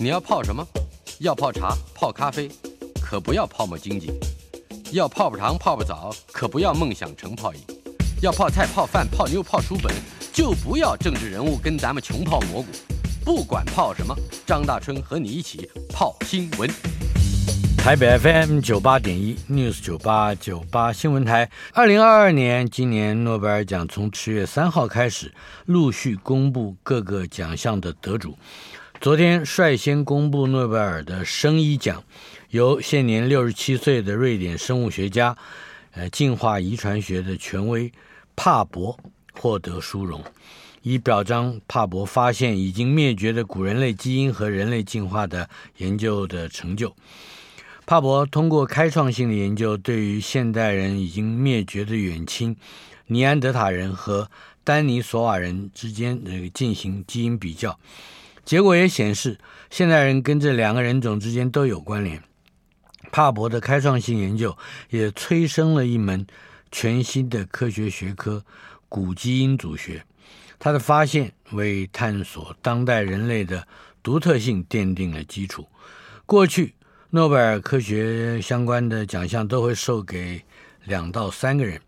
[0.00, 0.64] 你要泡什么？
[1.18, 2.48] 要泡茶、泡咖啡，
[3.02, 4.12] 可不要泡沫经济；
[4.92, 7.60] 要泡泡糖、泡泡澡，可不要梦想成泡影；
[8.22, 9.92] 要泡菜、泡饭、泡妞、泡书本，
[10.32, 12.68] 就不要政治人物跟咱们穷泡蘑菇。
[13.24, 14.14] 不管泡什么，
[14.46, 16.70] 张大春和你一起泡新闻。
[17.76, 25.32] 台北 FM 九八点一 News 九八九八新闻台，二零二二年今年诺贝尔奖从十月三号开始
[25.64, 28.36] 陆续公布各个奖项的得主。
[29.00, 32.02] 昨天率先公布诺贝尔的生医奖，
[32.50, 35.36] 由现年六十七岁的瑞典生物学家，
[35.92, 37.92] 呃，进化遗传学的权威
[38.34, 38.98] 帕博
[39.34, 40.20] 获得殊荣，
[40.82, 46.92] 以表彰帕博发现已经灭绝的古人类基因和人类进化的研究的成就。
[47.86, 52.56] 帕博通过开创性的研究，对于现代人已经灭绝的远亲
[53.06, 54.28] 尼安德塔人和
[54.64, 57.78] 丹尼索瓦人之间呃进行基因比较。
[58.48, 62.22] 结果也显示，现代人跟这两个人种之间都有关联。
[63.12, 64.56] 帕博的开创性研究
[64.88, 66.26] 也催生了一门
[66.72, 68.42] 全新的科学学科——
[68.88, 70.02] 古基因组学。
[70.58, 73.68] 他的发现为探索当代人类的
[74.02, 75.68] 独特性奠定了基础。
[76.24, 76.74] 过去，
[77.10, 80.42] 诺贝尔科学相关的奖项都会授给
[80.84, 81.78] 两到三个人，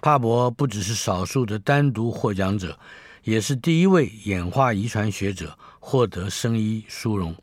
[0.00, 2.78] 帕博不只是少数的单独获奖者，
[3.24, 5.58] 也是第一位演化遗传学者。
[5.86, 7.36] 获得生医殊荣。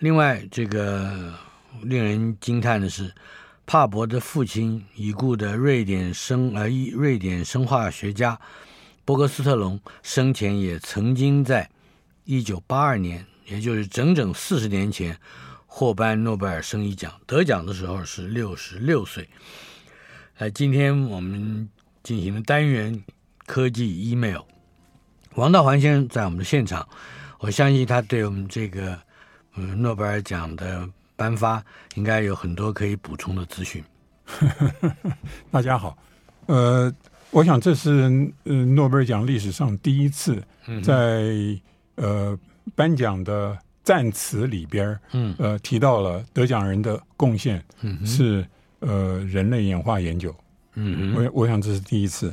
[0.00, 1.32] 另外，这个
[1.82, 3.10] 令人惊叹的是，
[3.64, 8.38] 帕博的父亲已故的瑞典生呃瑞典生化学家
[9.06, 11.70] 博格斯特隆生前也曾经在
[12.26, 15.18] 1982年，也就是整整四十年前，
[15.66, 19.26] 获颁诺贝尔生医奖，得奖的时候是六十六岁。
[20.36, 21.70] 呃，今天我们
[22.02, 23.02] 进行的单元
[23.46, 24.42] 科技 email，
[25.36, 26.86] 王道环先生在我们的现场。
[27.38, 28.98] 我相信他对我们这个
[29.56, 31.62] 嗯诺贝尔奖的颁发
[31.94, 33.82] 应该有很多可以补充的资讯。
[35.50, 35.96] 大家好，
[36.46, 36.92] 呃，
[37.30, 40.42] 我想这是呃诺贝尔奖历史上第一次
[40.82, 41.60] 在、嗯、
[41.96, 42.38] 呃
[42.74, 45.34] 颁奖的赞词里边，嗯。
[45.38, 47.62] 呃提到了得奖人的贡献
[48.04, 48.46] 是
[48.80, 50.34] 呃人类演化研究，
[50.74, 52.32] 嗯我我想这是第一次。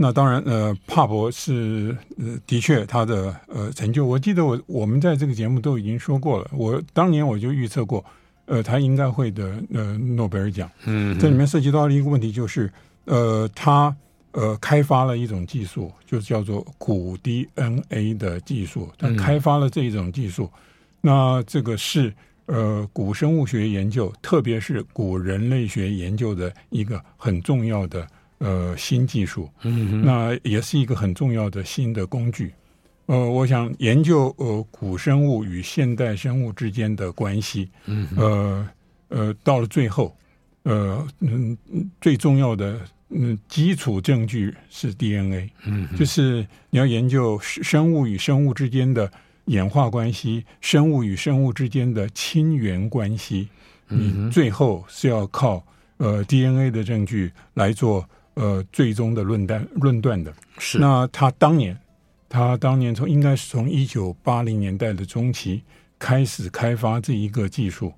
[0.00, 6.48] 那当然，呃，帕博是呃，的确他的呃成就，我记得我我们在这个节目都已经说过了。
[6.52, 8.04] 我当年我就预测过，
[8.46, 10.70] 呃，他应该会得呃诺贝尔奖。
[10.86, 12.72] 嗯，这里面涉及到的一个问题就是，
[13.06, 13.92] 呃，他
[14.30, 18.88] 呃开发了一种技术，就叫做古 DNA 的技术。
[18.96, 20.60] 他开发了这一种技术，嗯、
[21.00, 22.14] 那这个是
[22.46, 28.06] 呃古生物学研究，特别是古人类学研究的一个很重要的。
[28.38, 32.52] 呃，新技术，嗯，那也是一个很重要的新的工具。
[33.06, 38.68] 呃，我想研究呃古生物与现代生物之间的关系，嗯，呃
[39.08, 40.14] 呃，到了最后，
[40.62, 41.56] 呃嗯，
[42.00, 42.78] 最重要的
[43.08, 49.10] 嗯基础证据是 DNA，嗯，就是你要研究生物与生物之间的
[49.46, 53.48] 演化关系，生物与生物之间的亲缘关系，
[53.88, 55.64] 嗯，你最后是要靠
[55.96, 58.08] 呃 DNA 的证据来做。
[58.38, 61.76] 呃，最终的论断论断的是，那他当年，
[62.28, 65.60] 他当年从应该是从一九八零年代的中期
[65.98, 67.92] 开始开发这一个技术，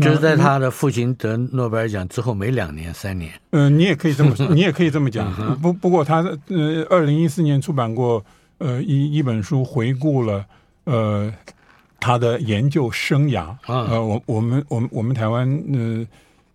[0.00, 3.32] 就是在他的父亲得诺贝尔奖之后没两年三年。
[3.50, 5.34] 嗯、呃，你也可以这么说， 你也可以这么讲。
[5.60, 8.24] 不不过他呃，二零一四年出版过
[8.58, 10.46] 呃一一本书，回顾了
[10.84, 11.34] 呃
[11.98, 13.46] 他的研究生涯。
[13.66, 16.06] 啊、呃，我我们我们我们台湾呃。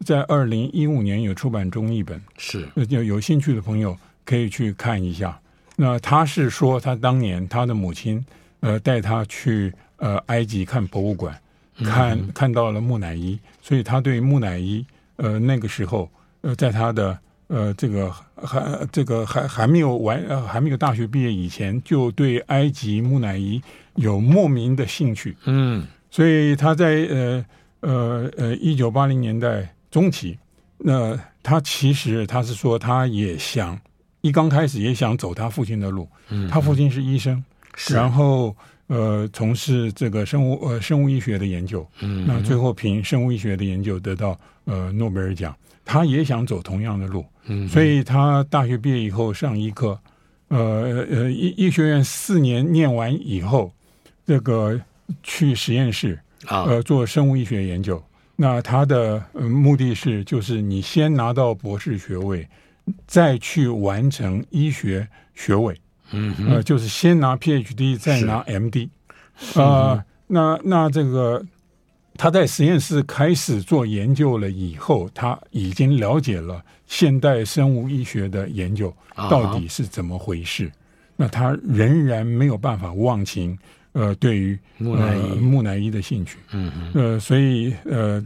[0.06, 5.38] 在二零一五年有出版中译本，是有有兴趣的朋友可以去看一下。
[5.76, 8.24] 那他是说，他当年他的母亲
[8.62, 11.36] 呃带他去呃埃及看博物馆，
[11.84, 14.86] 看、嗯、看到了木乃伊，所以他对木乃伊
[15.18, 16.10] 呃那个时候
[16.42, 17.18] 呃在他的
[17.48, 23.62] 呃这个还这个还还没有完呃还没有大学毕业以前，就对埃及木乃伊
[23.96, 25.36] 有莫名的兴趣。
[25.46, 27.46] 嗯，所以他在呃
[27.82, 29.74] 呃呃一九八零年代。
[29.89, 30.38] 中期，
[30.78, 33.80] 那他其实他是说，他也想
[34.22, 36.07] 一刚开始也想走他父亲的路。
[36.30, 37.44] 嗯，他父亲是医生，
[37.75, 38.56] 是然后
[38.88, 45.56] 呃从事这个生物呃生物医学的研究，嗯，那最后凭生物医学的研究得到呃诺贝尔奖。
[45.86, 49.98] 他也想走同样的路，嗯，所以他大学毕业以后上医科，
[50.50, 53.72] 呃呃医医学院四年念完以后，
[54.25, 54.78] 这个
[55.24, 58.04] 去实验室啊，呃做生物医学研究。
[58.39, 62.48] 那他的目的是，就是你先拿到博士学位，
[63.07, 65.75] 再去完成医学学位。
[66.12, 68.89] 嗯，呃，就是先拿 PhD，再拿 MD。
[69.56, 71.44] 啊，那那这个
[72.16, 80.72] 他在实验室开始做研究了以后，他已经了解了现代生物医学的研究到底是怎么回事。
[81.16, 83.57] 那他仍然没有办法忘情。
[83.98, 88.24] 呃，对于木乃伊、呃、木乃伊的兴趣，嗯嗯，呃，所以呃，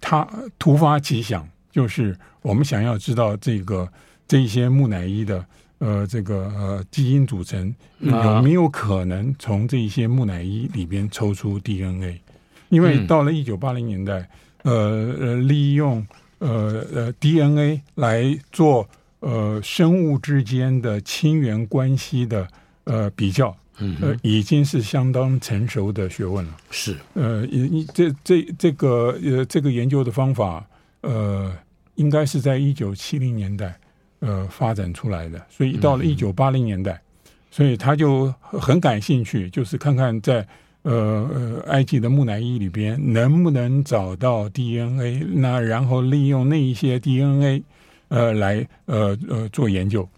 [0.00, 0.24] 他
[0.56, 3.88] 突发奇想，就是我们想要知道这个
[4.28, 5.44] 这一些木乃伊的
[5.78, 12.20] 呃这个呃基因组成有没有可能从这一些木乃伊里边抽出 DNA？
[12.68, 14.28] 因为到了一九八零年代，
[14.62, 14.72] 呃
[15.18, 16.06] 呃，利用
[16.38, 18.88] 呃呃 DNA 来做
[19.18, 22.46] 呃生物之间的亲缘关系的
[22.84, 23.56] 呃比较。
[23.78, 26.56] 嗯，呃，已经是相当成熟的学问了。
[26.70, 30.64] 是，呃，你这这这个呃这个研究的方法，
[31.00, 31.52] 呃，
[31.96, 33.76] 应该是在一九七零年代
[34.20, 35.44] 呃发展出来的。
[35.50, 40.46] 所以到了一九八零年代，嗯、所以他就很感兴趣，就是看看在
[40.82, 47.62] 呃呃埃及的木乃伊里边能不能找到 DNA，那然后利用那一些 DNA
[48.08, 50.08] 呃来呃呃做研究，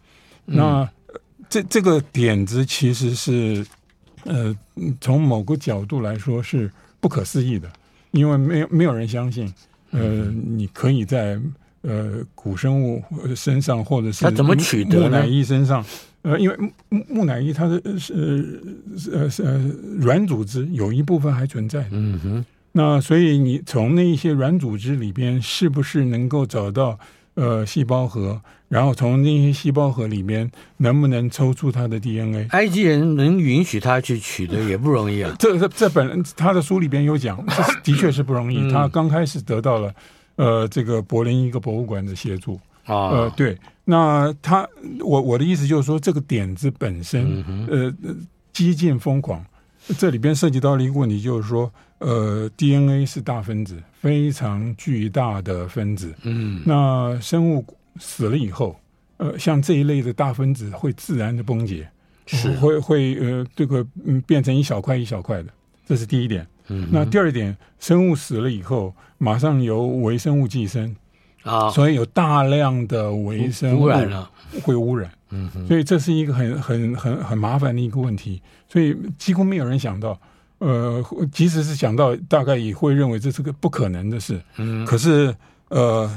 [0.44, 0.86] 那。
[1.46, 3.64] 嗯这这个点子其实是，
[4.24, 4.54] 呃，
[5.00, 6.70] 从某个角度来说是
[7.00, 7.70] 不可思议的，
[8.10, 9.52] 因为没有没有人相信，
[9.92, 11.40] 呃，你可以在
[11.82, 13.02] 呃古生物
[13.34, 15.84] 身上或者是他怎么取得木乃伊身上，
[16.22, 16.56] 呃，因为
[16.88, 18.60] 木木乃伊它的是
[19.12, 19.58] 呃呃
[19.98, 26.98] 软组织有一部分还存在，嗯哼，那所以你从那一些软组织里边是不是能够找到？
[27.36, 32.48] 呃，细胞核，然后从那些细胞核里面能不能抽出它的 DNA？
[32.52, 35.36] 埃及人能允许他去取的也不容易啊。
[35.38, 38.70] 这这这本他的书里边有讲， 这的确是不容易。
[38.72, 39.94] 他刚开始得到了
[40.36, 43.10] 呃这个柏林一个博物馆的协助啊。
[43.10, 44.66] 呃，对，那他
[45.00, 47.94] 我我的意思就是说，这个点子本身呃
[48.50, 49.44] 激进疯狂，
[49.98, 51.70] 这里边涉及到了一个问题，就是说。
[51.98, 56.14] 呃，DNA 是大分子，非常巨大的分子。
[56.22, 57.64] 嗯，那生物
[57.98, 58.78] 死了以后，
[59.16, 61.88] 呃，像这一类的大分子会自然的崩解，
[62.26, 65.48] 是会会呃，这个嗯变成一小块一小块的，
[65.86, 66.46] 这是第一点。
[66.68, 70.94] 嗯，那第二点，生物死了以后，马上由微生物寄生
[71.44, 74.30] 啊，所以有大量的微生物污染了，
[74.62, 75.10] 会污染。
[75.30, 80.20] 嗯，所以这是一个很很很很麻烦的一个问题，所以几乎没有人想到。
[80.58, 84.40] 呃，即使是想到，大概也会认为这是个不可能的事。
[84.56, 85.34] 嗯，可是
[85.68, 86.10] 呃，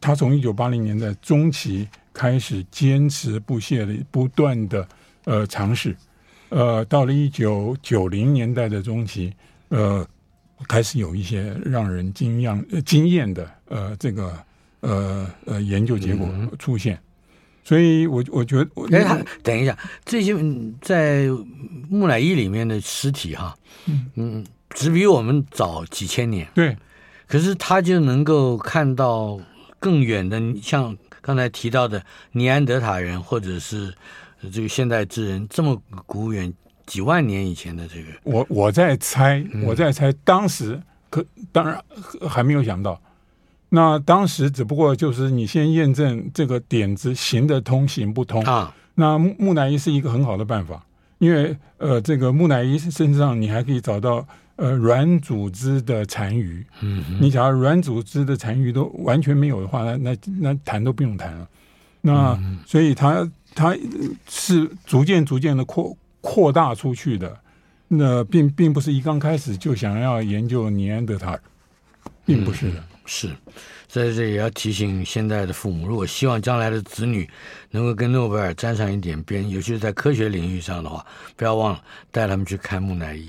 [0.00, 4.88] 他从一九八零年代中期开始坚持不懈的不断的
[5.24, 5.94] 呃尝试，
[6.48, 9.32] 呃，到了一九九零年代的中期，
[9.68, 10.06] 呃，
[10.66, 14.32] 开始有一些让人惊讶、惊艳的呃这个
[14.80, 16.28] 呃呃研究结果
[16.58, 16.94] 出现。
[16.94, 16.98] 嗯
[17.66, 20.32] 所以我，我我觉得，哎，等一下，这些
[20.80, 21.26] 在
[21.90, 24.08] 木乃伊里面的尸体，哈，嗯。
[24.14, 26.76] 嗯，只比我们早几千年，对，
[27.26, 29.40] 可是他就能够看到
[29.80, 32.00] 更远的，像刚才提到的
[32.30, 33.92] 尼安德塔人，或者是
[34.52, 35.76] 这个现代智人，这么
[36.06, 36.52] 古远
[36.86, 41.82] 几万年以前的这个，我我在猜，我在猜，当时可当然
[42.28, 43.00] 还没有想到。
[43.76, 48.74] 那当时只不过就是你先验证这个点子行得通行不通啊。
[48.94, 50.82] 那木木乃伊是一个很好的办法，
[51.18, 56.64] 因为呃，这个木乃伊身上你还可以找到呃软组织的残余。
[56.80, 61.46] 嗯，你假如软组织的残余都完全没有的话，那那那谈都不用谈了。
[62.00, 63.76] 那所以它它
[64.26, 67.38] 是逐渐逐渐的扩扩大出去的。
[67.88, 71.40] 那并并不是一刚开始就想要研究尼安德塔尔，
[72.24, 72.82] 并不是的。
[73.06, 73.28] 是，
[73.86, 77.28] 在这也要提醒现在的父母，如果希望将来的子女
[77.70, 83.28] 能够跟诺贝尔沾上一点边，尤其是在科学领域上的话，不要忘了带他们去看木乃伊。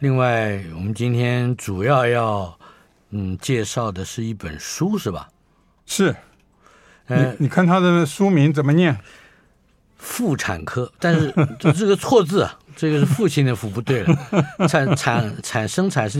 [0.00, 2.58] 另外，我们今天主要要
[3.10, 5.28] 嗯介绍的是一本书，是吧？
[5.86, 6.14] 是，
[7.06, 8.98] 你你看他的书名怎么念？
[9.96, 11.32] 妇产科，但是
[11.72, 12.58] 这个错字啊。
[12.76, 14.16] 这个是父亲的父不对了，
[14.68, 16.18] 产产产生产是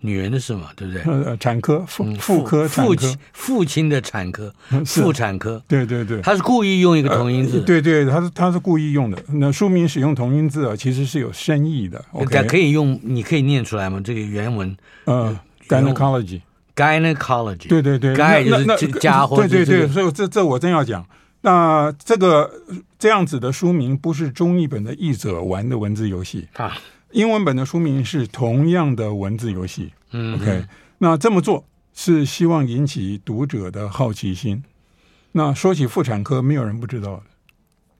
[0.00, 1.02] 女人的事嘛，对不对？
[1.02, 4.52] 呃，产科妇妇科父亲父亲的产科，
[4.84, 9.18] 妇产科，对对对，他是故意用一个同音字，呃、对对，他是他是故意用的。
[9.28, 12.02] 那书名使用同音字啊，其实是有深意的。
[12.12, 14.00] OK，可以用，你可以念出来吗？
[14.04, 15.36] 这个原文，嗯
[15.68, 21.04] ，gynecology，gynecology，对对对，gy 就是家伙，对对对，所以这这我真要讲。
[21.46, 22.50] 那这个
[22.98, 26.76] 这样子的书名不是中译本的译者玩的文字游戏啊，
[27.12, 29.92] 英文本的书名是同样的文字游戏。
[30.10, 30.66] 嗯，OK，
[30.98, 34.60] 那这么做是希望引起读者的好奇心。
[35.30, 37.22] 那说起妇产科，没有人不知道的。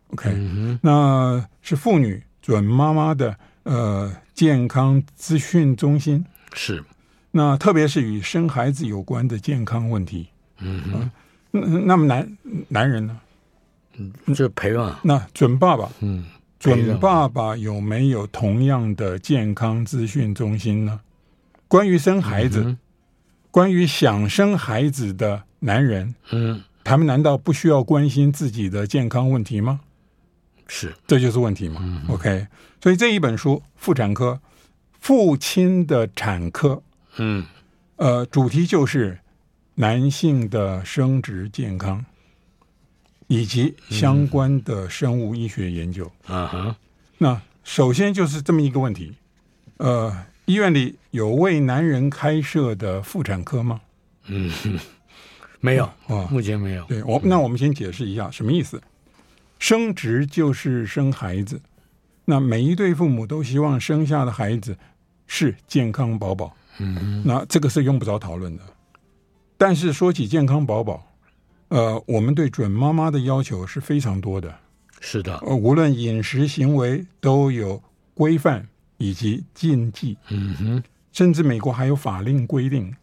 [0.09, 6.25] OK，嗯，那是妇女准妈妈的呃健康资讯中心。
[6.53, 6.83] 是，
[7.31, 10.27] 那特别是与生孩子有关的健康问题。
[10.59, 11.11] 嗯哼，
[11.53, 12.37] 那那么男
[12.69, 13.21] 男人呢？
[13.99, 14.99] 嗯，就陪嘛。
[15.03, 16.25] 那准爸爸，嗯，
[16.59, 21.01] 准爸爸有没有同样的健康资讯中心呢？
[21.69, 22.79] 关于生孩子，嗯、
[23.51, 29.81] 关于想生孩子的男人，嗯，他们难道不需要关心自己的健康问题吗？
[30.69, 31.81] 是，这就是问题嘛。
[31.83, 32.47] 嗯、OK，
[32.83, 34.41] 所以这一本书《妇产科》，
[35.01, 36.83] 父亲的产科，
[37.17, 37.45] 嗯，
[37.97, 39.19] 呃，主题就是
[39.77, 42.05] 男性的生殖健康。
[43.29, 46.05] 以及相关的生物医学研究。
[46.27, 46.75] 啊哈、嗯，
[47.19, 49.15] 那首先就是这么一个问题，
[49.79, 53.81] 呃，医院里有为男人开设的妇产科吗？
[54.27, 54.51] 嗯，
[55.61, 56.85] 没有啊，目前没有。
[56.85, 58.81] 对我，那我们先解释一下什么意思。
[59.59, 61.61] 生殖就是生孩子，
[62.25, 64.77] 那每一对父母都希望生下的孩子
[65.27, 66.55] 是健康宝宝。
[66.79, 68.63] 嗯哼，那这个是用不着讨论的。
[69.57, 71.06] 但是说起健康宝宝。
[71.69, 74.55] 呃，我们对准妈妈的要求是非常多的。
[75.01, 77.83] 是的，呃，无论饮食行为都有
[78.15, 80.17] 规范以及禁忌。
[80.29, 80.83] 嗯哼，
[81.13, 82.95] 甚至美国还有法令规定，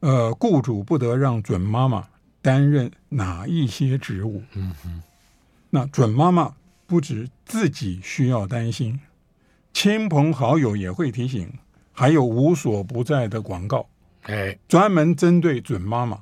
[0.00, 2.08] 呃，雇主不得让准妈妈
[2.40, 4.42] 担任哪一些职务。
[4.54, 5.02] 嗯哼，
[5.70, 6.54] 那准妈妈
[6.86, 8.98] 不止自己需要担心，
[9.72, 11.52] 亲朋好友也会提醒，
[11.92, 13.86] 还有无所不在的广告，
[14.22, 16.18] 哎，专门针对准妈妈。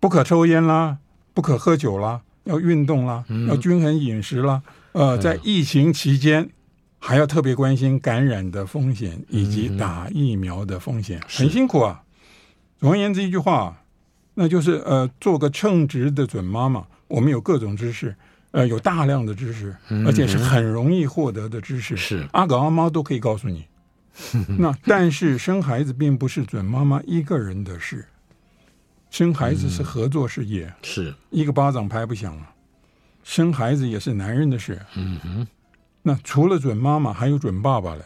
[0.00, 0.98] 不可抽烟啦，
[1.34, 4.62] 不可喝酒啦，要运动啦，嗯、要均衡饮食啦。
[4.92, 6.48] 呃，在疫情期间，
[6.98, 12.02] 还要特别关心感染的风险以及打疫苗的风险，嗯、很辛苦啊。
[12.78, 13.82] 总而言之，一句话，
[14.34, 18.14] 那就是呃，做个称职的准妈妈，我们有各种知识，
[18.52, 19.76] 呃，有大量的知识，
[20.06, 23.64] 而且是很容易获得的知识，是、嗯、阿狗阿猫都可以告诉你。
[24.58, 28.04] 那但是生孩子并不是准妈妈一个人的事。
[29.10, 32.54] 生孩子是合作事业，嗯、是一个巴掌拍不响啊。
[33.24, 34.80] 生孩子也是男人的事。
[34.94, 35.48] 嗯哼。
[36.02, 38.02] 那除了准妈妈，还有准爸爸嘞。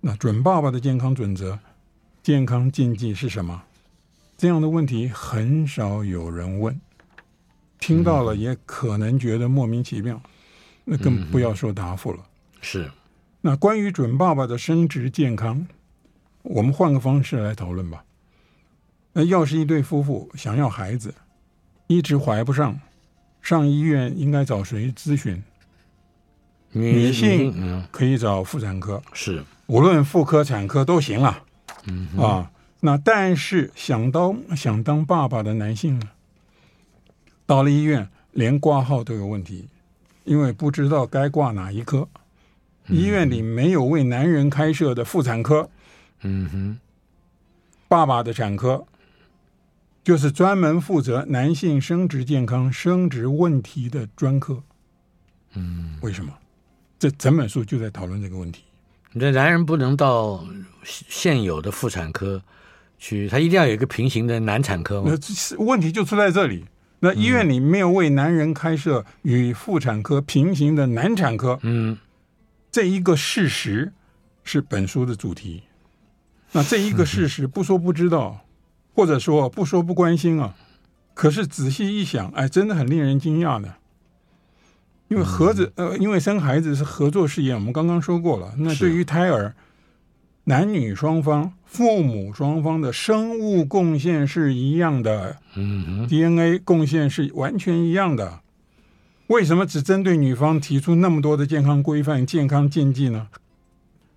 [0.00, 1.58] 那准爸爸的健康准则、
[2.22, 3.62] 健康禁忌是什么？
[4.36, 6.78] 这样的问题很少有人问，
[7.78, 10.16] 听到了也可能觉得莫名其妙。
[10.16, 10.30] 嗯、
[10.84, 12.18] 那更不要说答复了。
[12.60, 12.90] 是。
[13.40, 15.66] 那关于准爸爸的生殖健康，
[16.42, 18.04] 我们换个方式来讨论吧。
[19.14, 21.14] 那要是一对夫妇想要孩子，
[21.86, 22.78] 一直怀不上，
[23.40, 25.42] 上医院应该找谁咨询？
[26.72, 31.44] 女性可以找妇产科，是无论妇科、产科都行啊。
[31.86, 36.08] 嗯啊，那但是想当想当爸爸的男性呢，
[37.46, 39.68] 到了医院连挂号都有问题，
[40.24, 42.08] 因为不知道该挂哪一科。
[42.88, 45.70] 医院里没有为男人开设的妇产科。
[46.22, 46.78] 嗯哼，
[47.86, 48.84] 爸爸的产科。
[50.04, 54.62] 就是专门负责男性生殖健康、生殖问题的专科。
[55.54, 56.30] 嗯，为什么？
[56.98, 58.64] 这整本书就在讨论这个问题。
[59.18, 60.44] 这男人不能到
[60.84, 62.42] 现有的妇产科
[62.98, 65.10] 去，他一定要有一个平行的男产科吗？
[65.10, 66.66] 那问题就出在这里。
[67.00, 71.58] 那医院里没有为男人开设与妇产科平行的男产科。
[71.62, 71.96] 嗯，
[72.70, 73.92] 这一个事实
[74.42, 75.62] 是本书的主题。
[76.52, 78.44] 那这一个事实不说不知道。
[78.94, 80.54] 或者说不说不关心啊，
[81.12, 83.74] 可是仔细一想，哎，真的很令人惊讶的。
[85.08, 88.54] 因为盒子呃，因为生孩子是合作事业，我们刚刚说过了。
[88.56, 89.54] 那对于胎儿，
[90.44, 98.40] 男女双方、父母双方的生物贡献是一样的，嗯，DNA 贡献是完全一样的。
[99.28, 103.28] 为什么只针对女方提出那么多的健康规范、健康禁忌呢？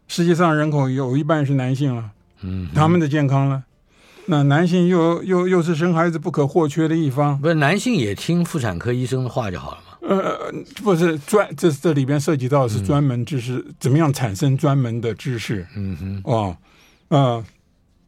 [0.07, 3.63] 世界上人口有一半是男性了，嗯，他们的健康呢？
[4.29, 9.98] 那男性又又又是生孩子不可或缺的一方，不是男性也听妇产科医生的话就好了嘛？
[10.01, 10.53] 呃，
[10.84, 15.65] 不是专，这这里边涉及到的是专门知识，嗯、怎么样产生专门的知识？
[15.75, 16.57] 嗯哼，哦，
[17.07, 17.43] 呃，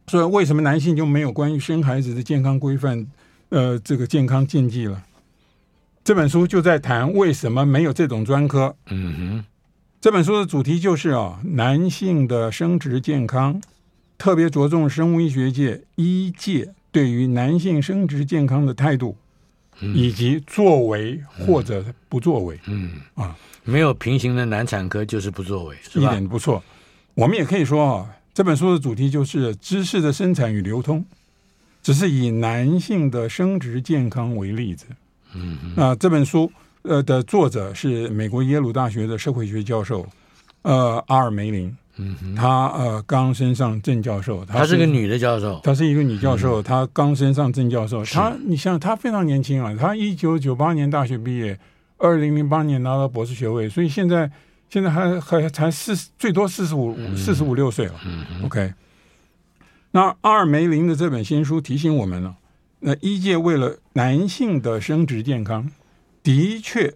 [0.06, 3.06] 所以为什么男性就没有关于生孩子的健康规范？
[3.48, 5.02] 呃，这个健康禁忌了？
[6.04, 8.76] 这本书就在谈为什么没有这种专科。
[8.90, 9.44] 嗯哼，
[10.00, 13.60] 这本书的主题就是啊，男性的生殖健康。
[14.20, 19.16] 特别着重生物医学界医界对于男性生殖健康的态度，
[19.80, 22.60] 以及作为或者不作为。
[22.66, 23.34] 嗯，嗯啊，
[23.64, 26.62] 没有平行的男产科就是不作为，一点都不错。
[27.14, 31.02] 我们也可以说啊，这本书的主题就是知识的生产与流通，
[31.82, 34.84] 只是以男性的生殖健康为例子。
[35.32, 40.06] 嗯，那这本书呃的作者是美国耶鲁大学的社会学教授，
[40.60, 41.74] 呃，阿尔梅林。
[41.96, 48.04] 嗯哼，她呃刚升上正教授，她是个女的教授，她是一个女教授，她刚升上正教授。
[48.04, 51.58] 她你像她非常年轻啊，她一九九八年大学毕业，
[51.98, 54.30] 二零零八年拿到博士学位，所以现在
[54.68, 57.94] 现在还还才四最多四十五四十五六岁了。
[58.06, 58.72] 嗯 OK，
[59.90, 62.36] 那阿尔梅林的这本新书提醒我们了，
[62.78, 65.70] 那医界为了男性的生殖健康，
[66.22, 66.94] 的确。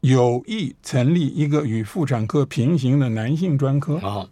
[0.00, 3.96] 有意成立一个与妇产科平行的男性专科。
[3.98, 4.28] 啊，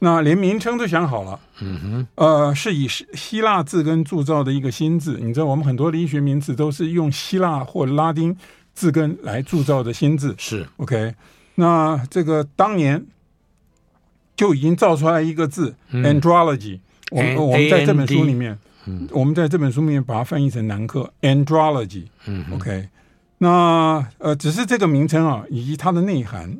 [0.00, 5.18] 那连名称都想好了，嗯哼，呃，是以希希腊字根铸造的一个新字。
[5.20, 8.36] 你知道，我们很多的医学名词都是用希腊或拉丁
[8.74, 10.66] 字根来铸造的新字，是。
[10.76, 11.14] OK。
[11.56, 13.04] 那这个当年
[14.36, 16.78] 就已经造出来一个字 andrology，
[17.10, 18.56] 我们我们在这本书里面，
[19.10, 22.88] 我们在这本书里面把它翻译成男科 andrology，嗯，OK。
[23.38, 26.58] 那呃，只是这个名称啊，以及它的内涵，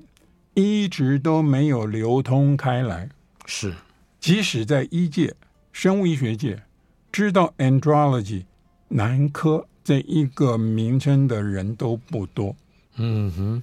[0.55, 3.09] 一直都没有流通开来。
[3.47, 3.75] 是，
[4.21, 5.35] 即使在医界、
[5.73, 6.63] 生物医学界，
[7.11, 8.45] 知道 andrology
[8.89, 12.55] 男科这一个名称的人都不多。
[12.97, 13.63] 嗯哼。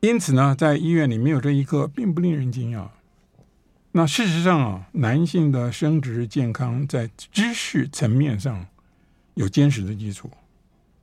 [0.00, 2.88] 因此呢，在医院里没有这一科，并不令人惊讶。
[3.92, 8.66] 那事实上啊，男性的生殖健康在知识层面上
[9.34, 10.28] 有坚实的基础。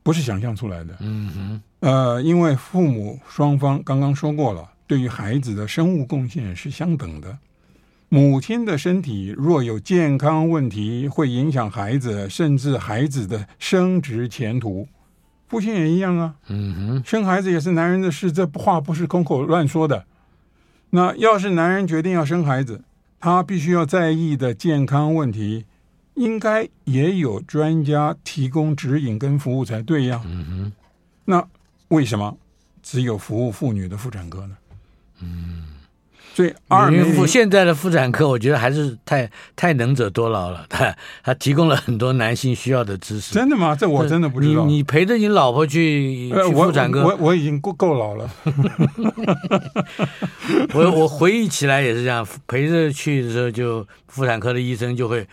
[0.02, 0.96] 不是想象出来的。
[1.00, 7.38] 嗯哼，呃，因为父母双方刚刚说过了，对于孩子的生物贡献是相等的。
[8.08, 14.88] 母亲的身体若有健康问题，会影响孩子，甚至孩子的生殖前途。
[15.46, 16.34] 父亲也一样啊。
[16.48, 20.06] 嗯哼，生孩子也是男人的事，这话不是空口乱说的。
[20.90, 22.82] 那要是男人决定要生孩子，
[23.20, 25.66] 他必须要在意的健康问题。
[26.14, 30.20] 应该也有专家提供指引跟服务才对呀。
[30.26, 30.72] 嗯哼，
[31.24, 31.44] 那
[31.88, 32.36] 为什么
[32.82, 34.56] 只有服务妇女的妇产科呢？
[35.22, 35.64] 嗯，
[36.34, 40.66] 所以二妇现在的妇产科，我觉得还是太太能者多劳了。
[40.68, 43.34] 他 他提供了很多男性需要的知识。
[43.34, 43.76] 真的吗？
[43.76, 44.64] 这我真的不知道。
[44.64, 48.30] 你你陪着你老婆去去妇产科，我我，我已经够够老了。
[50.74, 55.26] 我我回忆起来也是这样，陪着去的时候，就妇产科的医生就会。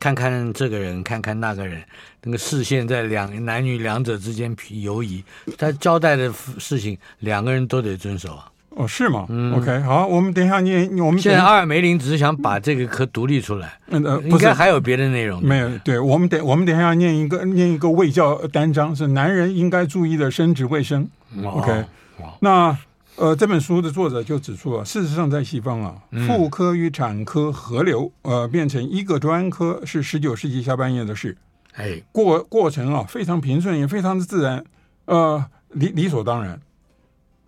[0.00, 1.80] 看看这个人，看看那个人，
[2.22, 5.22] 那个视线在两男女两者之间游移。
[5.58, 8.46] 他交代的事情，两个人都得遵守啊。
[8.70, 9.26] 哦，是吗？
[9.28, 10.88] 嗯，OK，好，我们等一下念。
[10.98, 13.78] 我们现在阿尔梅林只是想把这个科独立出来。
[13.88, 15.44] 嗯呃，应该还有别的内容。
[15.44, 21.06] 没有，对，我们等我们等一下念一个念一个卫教单章，是男人应该注意的生殖卫生。
[21.42, 21.84] 哦、OK，
[22.40, 22.76] 那。
[23.20, 31.36] 呃，这本书的作者就指出啊，事实上在西方啊，妇科与产科合流，呃，变成一个专科是十九世纪下半叶的事。
[31.74, 34.64] 哎，过过程啊非常平顺，也非常的自然，
[35.04, 36.58] 呃，理理所当然。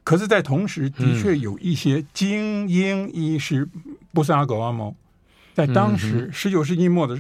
[0.05, 3.67] 可是，在同时，的确有一些精英医师，
[4.13, 4.95] 不是阿狗阿猫，
[5.55, 7.19] 在当时十九世纪末的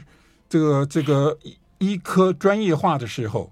[0.51, 1.39] 这个这个
[1.79, 3.51] 医科专业化的时候，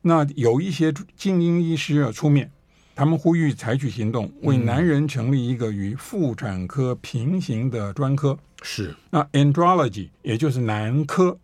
[0.00, 2.50] 那有一些精英医师啊出面。
[2.98, 8.36] 他们呼吁采取行动，为男人成立一个与妇产科平行的专科。
[8.62, 11.38] 是，那 andrology 也就是男科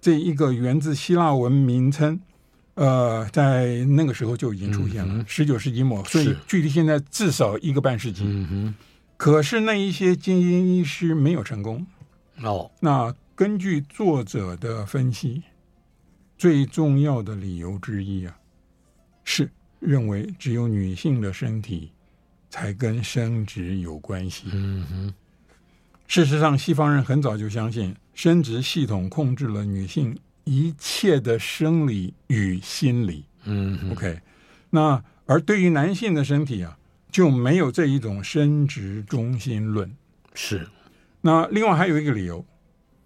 [0.00, 2.18] 这一个源自希腊文名称，
[2.76, 8.24] 呃，在那个时候就已经出现了，十九、嗯、世纪末，所以距离现在至少一个半世纪。
[8.24, 8.74] 嗯哼，
[9.18, 11.86] 可是那一些精英医师没有成功。
[12.42, 15.42] 哦，那根据作者的分析，
[16.38, 18.34] 最重要的理由之一啊，
[19.22, 19.50] 是。
[19.84, 21.90] 认为只有女性的身体
[22.50, 24.46] 才跟生殖有关系。
[24.52, 25.14] 嗯哼。
[26.06, 33.24] 事实上，西方人很早就相信生殖系统控制了女性一切的生理与心理。
[33.44, 34.20] 嗯，OK。
[34.70, 36.76] 那而对于男性的身体啊，
[37.10, 39.90] 就没有这一种生殖中心论。
[40.34, 40.68] 是。
[41.22, 42.44] 那另外还有一个理由，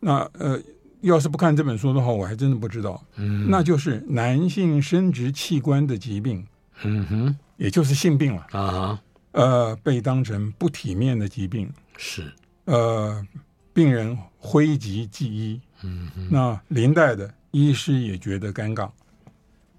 [0.01, 0.61] 那呃，
[1.03, 3.01] 要是不看这本书的话，我还真的不知道。
[3.15, 6.45] 嗯，那就是男性生殖器官的疾病，
[6.83, 8.47] 嗯哼，也就是性病了。
[8.53, 9.01] 啊，
[9.33, 12.33] 呃，被当成不体面的疾病，是，
[12.65, 13.27] 呃，
[13.73, 18.91] 病人讳疾忌医，嗯哼，那连带的医师也觉得尴尬，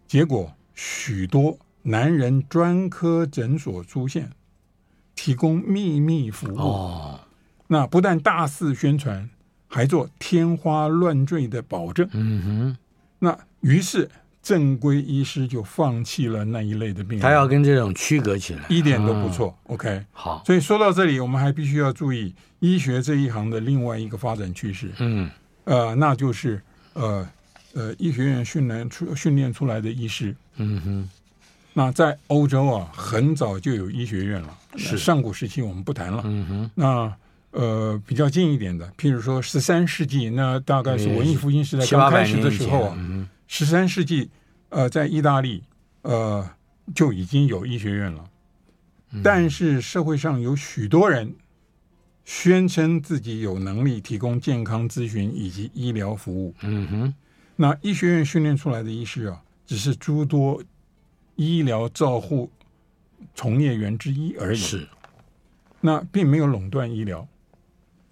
[0.07, 4.31] 结果许多男人专科诊所出现，
[5.15, 7.19] 提供秘密服务，哦，
[7.67, 9.29] 那不但大肆宣传。
[9.71, 12.77] 还做天花乱坠的保证，嗯哼，
[13.19, 14.09] 那于是
[14.49, 19.55] 正规医师就放弃了那一类的病人，他要跟这种区隔起来，一点都不错。
[19.67, 25.29] 嗯、OK，好，所以说到这里，我们还必须要注意医学这一行的另外一个发展趋势，嗯，
[25.65, 26.59] 呃，那就是
[26.93, 27.29] 呃
[27.75, 31.09] 呃医学院训练出训练出来的医师，嗯哼，
[31.73, 34.97] 那在欧洲啊，很早就有医学院了，是。
[34.97, 37.13] 上古时期我们不谈了，嗯哼，那。
[37.51, 43.27] 呃，比较近一点的，譬如说十三世纪，那大概是文艺复兴时代刚开始的时候啊。
[43.47, 44.29] 十三世纪，
[44.69, 45.63] 呃，在意大利，
[46.03, 46.49] 呃，
[46.95, 48.29] 就已经有医学院了。
[49.23, 51.33] 但是社会上有许多人
[52.23, 56.53] 宣称自己有能力提供健康咨询以及医疗服务。
[56.61, 57.13] 嗯哼，
[57.55, 60.63] 那医学院训练出来的医师啊，只是诸多
[61.35, 62.51] 医疗照护
[63.33, 64.59] 从业员之一而已。
[64.59, 64.87] 是，
[65.81, 67.27] 那并没有垄断医疗。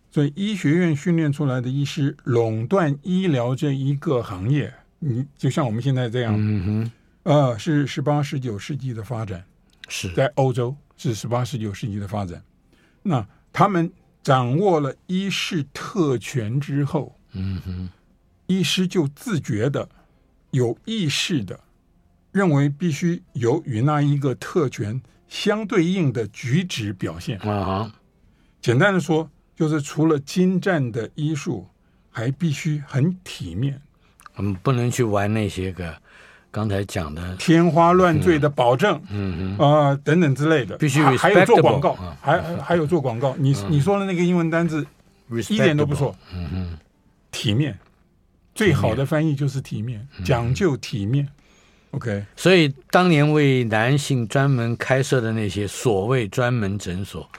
[0.09, 6.91] 所以，医学院训练出来的医师垄断医疗这一个行业，你就像我们现在这样，嗯哼，
[7.23, 9.43] 呃，是十八、十九世纪的发展，
[9.87, 12.41] 是在欧洲是十八、十九世纪的发展。
[13.03, 17.89] 那他们掌握了医师特权之后，嗯哼，
[18.47, 19.87] 医师就自觉的、
[20.51, 21.59] 有意识的
[22.31, 27.39] 认为必须有与那一个特权相对应的举止表现。
[27.39, 27.91] 啊哈，
[28.61, 29.29] 简单的说。
[29.57, 31.67] 就是除了精湛的医术，
[32.11, 33.81] 还必须很体面。
[34.37, 35.93] 我们不能去玩那些个
[36.49, 40.77] 刚才讲的天花乱坠的保证，嗯啊、呃、等等之类的。
[40.77, 43.35] 必须还有做广告，嗯、还还有做广告。
[43.37, 44.85] 你、嗯、你说的那个英文单字
[45.49, 46.15] 一点都不错。
[46.33, 46.77] 嗯哼，
[47.31, 47.77] 体面，
[48.55, 51.25] 最好的翻译就是体面，讲究体面。
[51.25, 57.29] 嗯、OK，所以当年为男性专门开设的那些所谓专门诊所，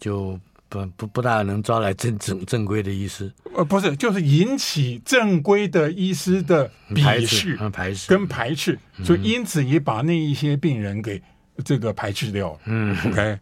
[0.00, 0.38] 就。
[0.68, 11.22] 不不不大能招来正正正规的医师，呃，不是，就是引起正规的医师的鄙视、排斥跟排斥，所以因此也把那一些病人给
[11.64, 12.58] 这个排斥掉了。
[12.64, 13.38] 嗯，OK。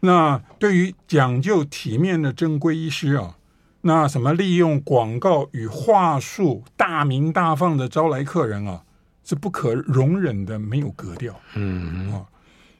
[0.00, 3.36] 那对于讲究体面的正规医师啊，
[3.80, 8.82] 那什么利用广告与话术大鸣大放的招来客人啊，
[9.24, 11.40] 是不可容忍的，没有格调。
[11.54, 12.26] 嗯啊，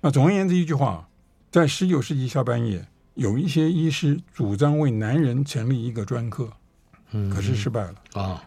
[0.03, 1.09] 那总而言之一句话，
[1.51, 2.87] 在十九世纪下半叶。
[3.17, 6.53] 有一些医师主张为男人成立一个专科，
[7.13, 8.45] 嗯，可是失败了啊。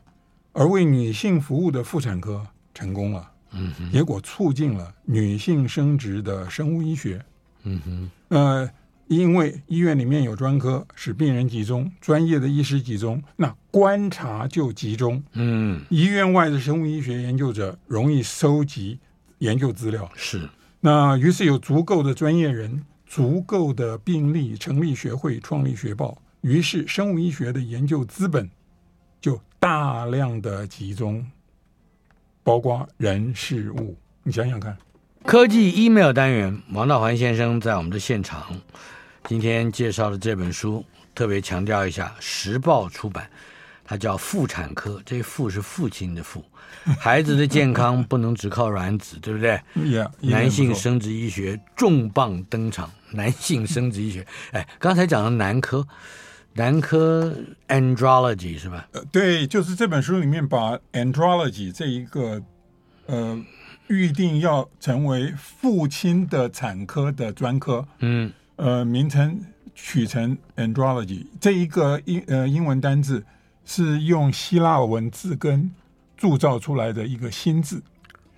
[0.53, 7.19] 而为女性服务的妇产科成功了，嗯，结果促进了女性生殖的生物医学，
[7.63, 8.11] 嗯哼。
[8.27, 8.69] 呃，
[9.07, 18.99] 因为医院里面有专科，使病人集中，专业的医师集中，那观察就集中，嗯，医院外的生物医学研究者容易收集
[19.39, 20.47] 研究资料，是。
[20.81, 22.85] 那于是有足够的专业人。
[23.09, 28.47] 足够的病例，成立学会，创立学报，于是生物医学的研究资本
[29.19, 31.25] 就大量的集中，
[32.43, 33.97] 包括人事物。
[34.21, 34.77] 你想想看，
[35.25, 38.55] 科技 email 单元，王道环先生在我们的现场，
[39.23, 43.27] 今天介绍的这本书，特别强调一下，时报出版，
[43.89, 46.45] 它叫《妇产科》，这个“妇”是父亲的“父”。
[46.99, 52.91] 孩子的健康不能只靠卵子，对不对？Yeah, 男性生殖医学重磅登场。
[53.13, 55.87] 男性生殖医学，哎，刚才讲的男科，
[56.53, 57.35] 男科
[57.67, 58.87] andrology 是吧？
[58.91, 62.39] 呃，对，就是这本书里面把 andrology 这一个
[63.07, 63.43] 呃
[63.87, 73.25] 预定要成为父亲的产科的专科，嗯，呃，名称取成 andrology 这一个英呃英文单字
[73.69, 75.69] 是用希腊文字根
[76.17, 77.83] 铸造出来的一个新字，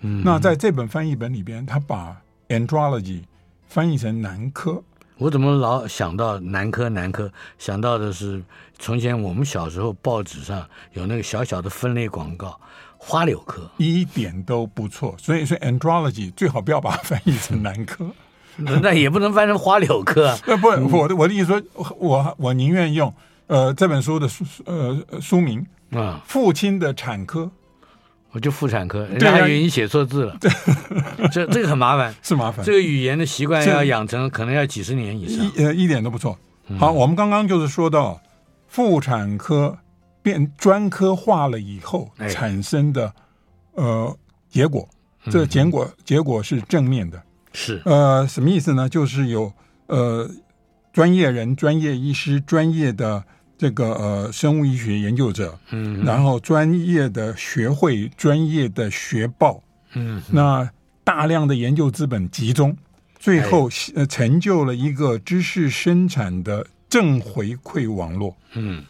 [0.01, 3.21] 嗯，那在这本翻译本里边，他把 andrology
[3.69, 4.83] 翻译成男科，
[5.17, 6.89] 我怎么老想到男科？
[6.89, 8.43] 男科想到的是
[8.77, 12.59] 从前我们小时候报纸上有那个小小的分类广告，
[12.97, 15.15] 花柳科一点都不错。
[15.17, 18.11] 所以说 andrology 最好不要把它翻译成男科，
[18.57, 20.37] 那也不能翻成花柳科。
[20.45, 20.67] 呃， 不，
[20.97, 21.63] 我的我的意思说，
[21.97, 23.13] 我我宁愿用
[23.51, 27.51] 呃这本书的书呃书名啊，父亲的产科。
[28.33, 30.37] 我就妇产科，人家还以为你写错字了，
[31.33, 32.65] 这这个很麻烦， 是麻烦。
[32.65, 35.45] 这个语言的习惯要养成，可能要几十年以上。
[35.45, 36.39] 一呃，一点都不错。
[36.79, 38.21] 好，我们刚刚就是说到
[38.69, 39.77] 妇产科
[40.23, 43.13] 变专科化了以后产生的
[43.73, 44.17] 呃
[44.49, 44.87] 结果，
[45.29, 47.21] 这结果结果是正面的。
[47.51, 48.87] 是呃，什么意思呢？
[48.87, 49.51] 就是有
[49.87, 50.31] 呃
[50.93, 53.21] 专业人、专业医师、专业的
[53.61, 59.61] 这个呃生物医学研究者，嗯，然后专业的学会、专业的学报，
[59.93, 60.67] 嗯，那
[61.03, 62.75] 大量的研究资本集中，
[63.19, 68.83] 最后呃成就了一个知识生产的正回馈网络，嗯，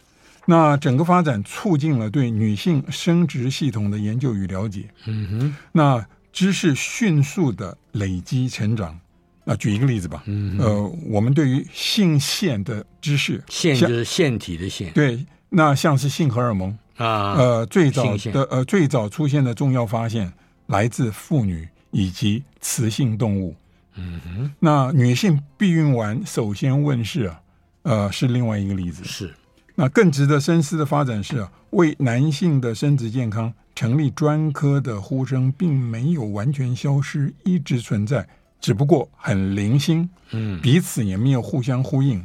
[0.46, 6.06] 那整个发展促进了对女性生殖系统的研究与了解，嗯哼，那。
[6.34, 8.98] 知识迅速的累积成长。
[9.44, 20.32] 那举一个例子吧，嗯、呃，我们对于性腺的知识，腺就是腺体的腺，对，那像是性荷尔蒙啊，呃，最早的呃最早出现的重要发现
[20.66, 23.54] 来自妇女以及雌性动物。
[23.96, 27.40] 嗯哼，那女性避孕丸首先问世啊，
[27.82, 29.02] 呃，是另外一个例子。
[29.04, 29.34] 是，
[29.74, 33.52] 那更值得深思的发展是啊，为男性的生殖健康。
[33.74, 38.28] 成立专科的呼声并没有完全消失，一直存在，
[38.62, 42.24] 只不过很零星，嗯，彼此也没有互相呼应。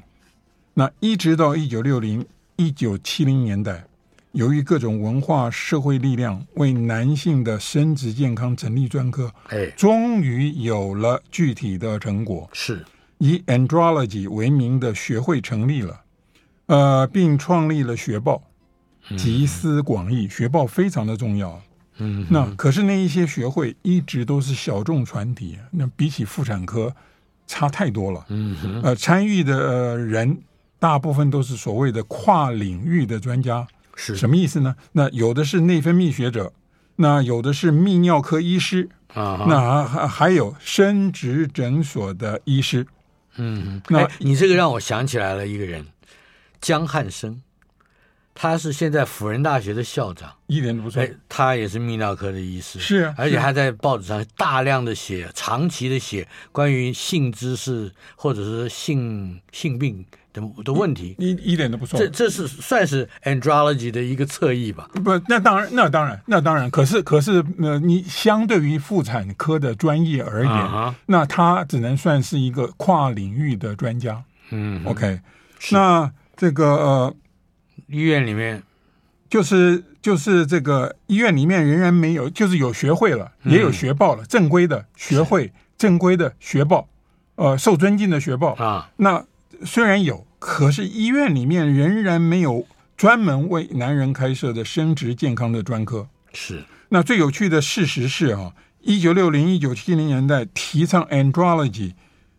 [0.75, 2.23] 那一直到一九六零、
[2.55, 3.85] 一九七零年代，
[4.33, 12.85] 由于各种文化社会力量为男性的生殖健康成立专科，哎，终于有了具体的成果，是
[13.17, 16.01] 以 Andrology 为名的学会成立了，
[16.67, 18.43] 呃，并创立了学报。
[19.17, 21.61] 集思广益，学报非常的重要。
[21.99, 26.95] 嗯，那可是那一些学会一直都是小众团体，那比起妇产科
[27.47, 28.25] 差太多了。
[28.29, 30.37] 嗯，呃，参与的人
[30.79, 34.75] 大部分都是所谓的跨领域的专家，是什么意思呢？
[34.91, 36.53] 那有的是内分泌学者，
[36.97, 42.85] 那有的是泌尿科医师啊，那还还有生殖诊所的医师。
[43.37, 45.85] 嗯，那你这个让我想起来了一个人，
[46.61, 47.41] 江汉生。
[48.39, 51.01] 他是现在辅仁大学的校长，一点都不错。
[51.01, 61.99] 哎，他也是泌尿科的医师，是啊，而且还在报纸上大量的写，长期的写关于性知识或者是性性病的的问题，一一点都不错。
[61.99, 64.87] 这这是算是 andrology 的一个侧翼吧？
[65.03, 66.69] 不，那当然，那当然，那当然。
[66.69, 74.23] 可是，可是，呃，你相对于妇产科的专业而言，啊、那他只能算是一个跨领域的专家。
[74.51, 75.19] 嗯，OK，
[75.71, 77.15] 那这个呃。
[77.87, 78.61] 医院里面，
[79.29, 86.87] 就是就是这个医院里面仍然没有，就是有学会了，也有学报了，嗯、正规的学会，正规的学报，
[87.35, 88.89] 呃，受尊敬的学报啊。
[88.97, 89.25] 那
[89.65, 96.07] 虽然有，可是医院里面仍然没有专门为男人开设的生殖健康的专科。
[96.33, 96.63] 是。
[96.89, 101.93] 那最有趣的事实是啊，一九六零、一九七零年代提倡 andrology，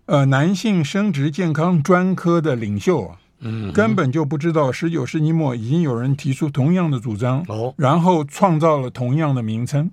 [0.07, 3.19] 呃，男性生殖健康专科的领袖啊。
[3.41, 9.91] 嗯，根本就不知道十九世纪末已经有人提出同样的主张，哦，然后创造了同样的名称。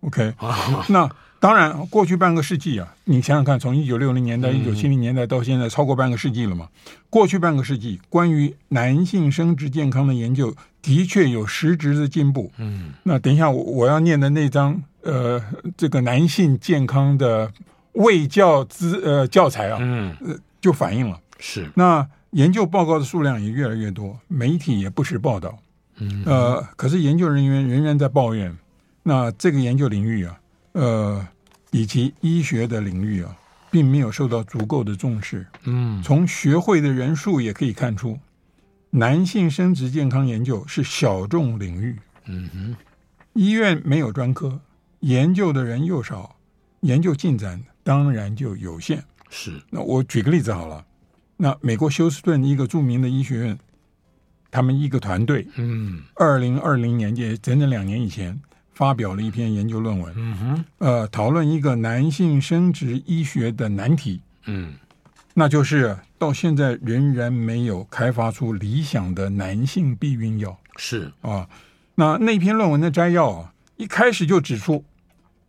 [0.00, 6.68] OK，啊，那当然，过去半个世纪啊，你想想看，从一九六零年代、一九七零年代到现在，超过半个世纪了嘛。
[7.10, 12.52] 过去半个世纪，关于男性生殖健康的研究的确有实质的进步。
[12.58, 15.42] 嗯，那等一下我我要念的那张呃，
[15.76, 17.50] 这个男性健康的
[17.92, 20.14] 卫教资呃教材啊，嗯，
[20.60, 22.06] 就反映了是那。
[22.30, 25.58] 研究报告的数量也越来越多，媒体也不时报道。
[25.98, 28.54] 嗯，呃，可是研究人员仍然在抱怨，
[29.02, 30.40] 那这个研究领域啊，
[30.72, 31.26] 呃，
[31.70, 33.34] 以及医学的领域啊，
[33.70, 35.46] 并没有受到足够的重视。
[35.64, 38.18] 嗯，从学会的人数也可以看出，
[38.90, 41.96] 男性生殖健康研究是小众领域。
[42.26, 42.76] 嗯哼，
[43.32, 44.60] 医院没有专科，
[45.00, 46.36] 研究的人又少，
[46.80, 49.02] 研究进展当然就有限。
[49.30, 50.84] 是，那我举个例子好了。
[51.36, 53.58] 那美国休斯顿一个著名的医学院，
[54.50, 58.40] 他们一个团队，嗯，二零二零年也整整两年以前，
[58.72, 64.74] 发表了一篇研究论文，嗯哼，呃，讨论一个男性生殖医学的难题，嗯，
[65.34, 71.12] 那就是到现在仍然没有开发出理想的男性避孕药，是。
[71.20, 71.46] 啊，
[71.96, 74.82] 那那篇论文的摘要啊，一开始就指出，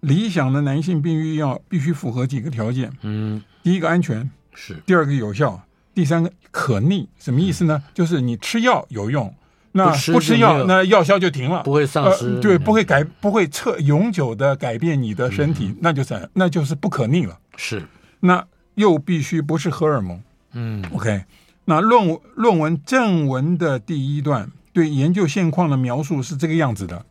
[0.01, 5.63] 理想的男性避孕药必须符合几个条件，嗯，第一个安全，是，第二个有效。
[5.97, 7.81] 第三个可逆什么意思呢？
[7.91, 9.33] 就是你吃药有用，
[9.71, 17.39] 那不吃药那药效就停了，不会丧失，对，不会改，不会彻永久的改变你的身体，那就是那就是不可逆了。
[17.55, 17.83] 是，
[18.19, 20.21] 那又必须不是荷尔蒙。
[20.51, 21.23] 嗯，OK，
[21.65, 27.03] 那论论文正文的第一段对研究现况的描述是这个样子的：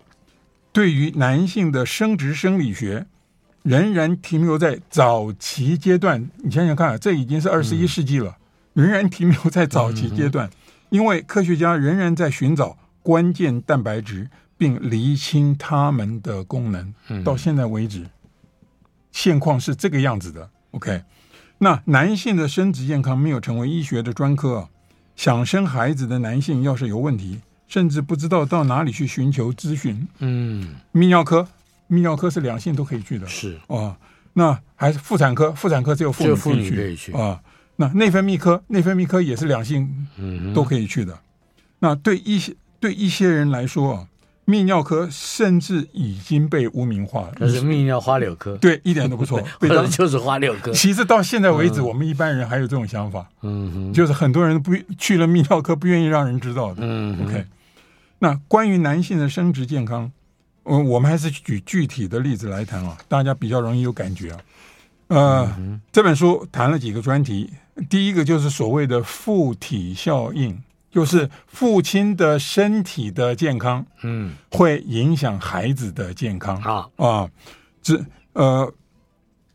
[0.70, 3.04] 对于男性的生殖生理学，
[3.64, 6.30] 仍然停留在早期阶段。
[6.36, 8.36] 你想想看，这已经是二十一世纪了。
[8.76, 10.50] 仍然停留在早期阶段，
[10.90, 16.92] 因为科学家仍然在寻找关键蛋白质，并厘清它们的功能。
[17.08, 18.06] 嗯，到现在为止，
[19.12, 20.50] 现况是这个样子的。
[20.72, 21.02] OK，
[21.56, 24.68] 那男性的生殖健康没有成为医学的专科啊。
[25.16, 30.06] 想生孩子的男性要是有问题，甚至不知道到哪里去寻求咨询。
[30.18, 31.48] 嗯，泌尿科，
[31.88, 33.26] 泌尿科是两性都可以去的。
[33.26, 33.96] 是哦，
[34.34, 36.76] 那还是妇产科，妇产科只有妇女可以去。
[36.76, 37.40] 可以去啊。
[37.76, 40.08] 那内分泌科，内分泌科也是两性
[40.54, 41.12] 都可以去的。
[41.12, 41.18] 嗯、
[41.78, 44.08] 那对一些对一些人来说啊。
[44.46, 50.70] 泌尿科甚至已经被污名化了，那是泌尿花柳科，对，一点都不错， 或者就是花柳科。
[50.70, 56.76] 其实到现在为止，嗯、我们一般人还有这种想法，嗯哼，就是很多人不去了泌尿科，不愿意让人知道的。
[56.78, 57.44] 嗯，OK。
[58.20, 60.12] 那关于男性的生殖健康，
[60.62, 64.38] 嗯，我们还是举具体的例子来谈啊，大家比较容易有感觉啊。
[65.08, 67.50] 呃，嗯、这本书谈了几个专题，
[67.88, 70.62] 第一个就是所谓的附体效应。
[70.88, 77.28] 就是父亲的身体的健康，嗯，会影响孩子的健康啊啊，
[77.82, 78.72] 这呃，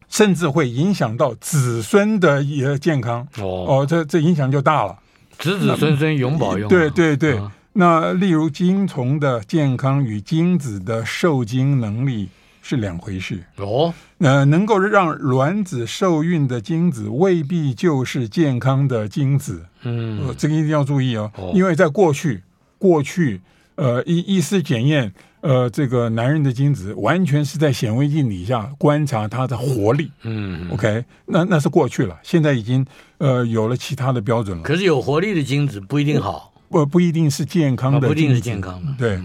[0.08, 5.00] 甚至会影响到子孙的一个健康哦哦，这这影响就大了，
[5.40, 6.68] 子子孙孙永保佑。
[6.68, 12.30] 对对对，啊、那例如精虫的健康与精子的受精能力。
[12.72, 13.44] 是两回事。
[13.58, 21.52] 哦，呃，能够让卵子受孕的精子未必就是健康的精子，嗯、呃，这个一定要注意哦，哦。
[21.54, 22.44] 因为在过去，
[22.78, 23.42] 过去，
[23.76, 32.86] 呃，医医师检验，呃，这个男人的精子完全是在显微镜底下观察他的活力，嗯，OK，那那是过去了，现在已经
[33.18, 34.64] 呃有了其他的标准了。
[34.64, 39.20] 可是有活力的精子不一定好，不不一定是健康的不一定是健康的，对，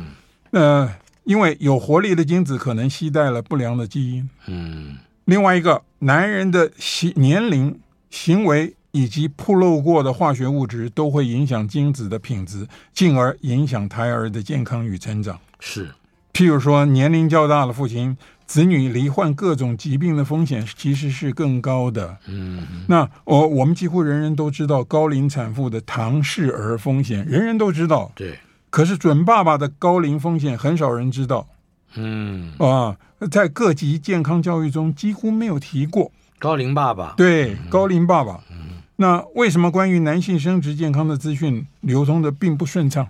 [0.51, 0.91] 那、呃。
[1.27, 4.31] 因为有活力的精子可能携带了不良的基因。
[4.47, 15.37] 嗯，另外一个，男人的行年龄、行为以及暴露过的化学物质都会影响精子的品质，进而影响胎儿的健康与成长。
[15.59, 15.91] 是，
[16.33, 22.19] 譬如说，年龄较大的父亲，子女罹患各种疾病的风险其实是更高的。
[22.29, 28.13] 嗯，那我、哦、我们几乎人人都知道高龄产妇的唐氏儿风险，人人都知道。
[28.15, 28.39] 对。
[28.77, 31.49] 可是准爸爸的高龄风险很少人知道，
[31.95, 32.99] 嗯啊，
[33.31, 37.15] 在各级健康教育中几乎没有提过高龄爸爸。
[37.17, 38.45] 对，嗯、高龄爸爸。
[38.51, 43.09] 嗯、那为什么关于男性生殖健康的资讯流通的并不顺畅？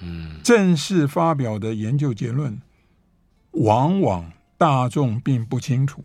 [0.00, 2.58] 嗯，正式发表的研究结论，
[3.50, 6.02] 往往大众并不清楚，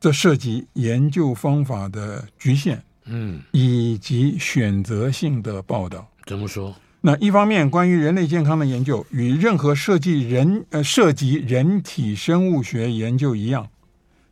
[0.00, 6.08] 这涉及研究方法的局限，嗯，以及选择性的报道。
[6.24, 6.74] 怎么说？
[7.06, 13.68] 那一方面，关于人类健康的研究与任何涉及人呃涉及人体生物学研究一样，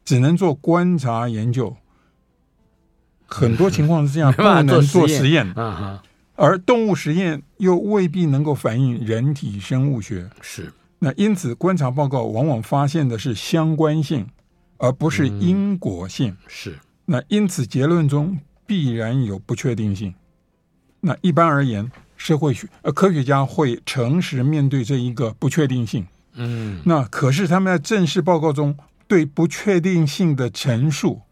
[0.04, 1.76] 只能做观察研究。
[3.26, 5.54] 很多情况是这样，不能做实验。
[6.34, 10.28] 而动物实验又未必能够反映人体生物学。
[10.40, 10.72] 是。
[10.98, 14.26] 那因此，观察报告往往发现的是相关性，
[14.78, 16.36] 而不是因果性。
[16.48, 16.76] 是。
[17.04, 20.12] 那因此，结论中必然有不确定性。
[20.98, 21.88] 那一般而言。
[22.16, 26.06] 社会学呃，科学家会诚实面对这一个不确定性。
[26.34, 31.22] 嗯，那可是他们在正式报告中对不确定性的陈述，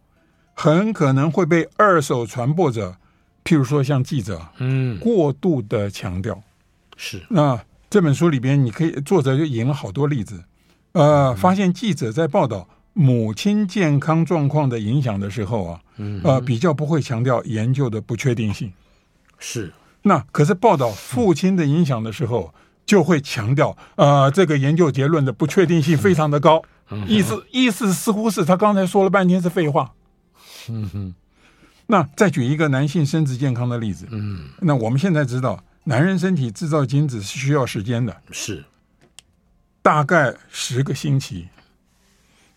[0.55, 2.97] 很可能会被二手传播者，
[3.45, 6.41] 譬如说像记者，嗯，过度的强调。
[6.97, 7.23] 是。
[7.31, 10.45] 那这本书里边，你可以作者就引了好多例子，
[10.93, 18.73] 呃，发现记者在报道母亲健康状况的影响的时候啊，嗯，呃，比较不会强调研究的不确定性。
[19.39, 19.73] 是。
[20.03, 22.53] 那可是报道父亲的影响的时候，
[22.85, 26.63] 就会强调，呃，这个研究结论的不确定性非常的高，
[27.07, 29.93] 意思意思似乎是他刚才说了半天是废话。
[30.69, 31.15] 嗯哼。
[31.87, 38.65] 那再举一个男性生殖健康的例子，嗯，那我们现在知道，男人身体制造精子是需要时间的，是，
[39.83, 41.49] 大概十个星期。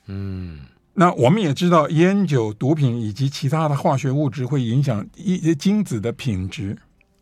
[0.06, 0.62] 嗯，
[0.94, 6.78] 那我们也知道，烟酒、毒品以及其他的化学物质会影响一精子的品质。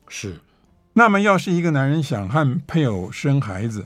[0.07, 0.35] 是，
[0.93, 3.85] 那么要是一个男人想和配偶生孩子，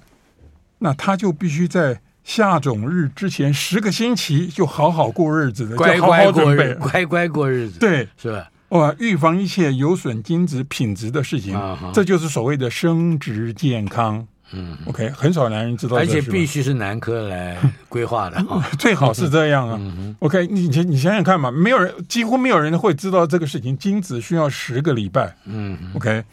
[0.80, 8.50] 那他就必须在下种日之前十个星期就好好过日子的，乖乖过日乖乖过日子，对，是吧？
[8.70, 11.58] 哇，预防一切有损精子品质的事情，
[11.94, 14.28] 这就是所谓的生殖健康。
[14.52, 17.58] 嗯，OK，很少男人知道，而且必须是男科来
[17.90, 18.42] 规划的，
[18.80, 19.78] 最好是这样啊。
[19.80, 25.36] 嗯、OK，你你你想想看嘛，没有人，几乎没有人会知道这个事情，精子需要十个礼拜。
[25.46, 26.24] 嗯，OK，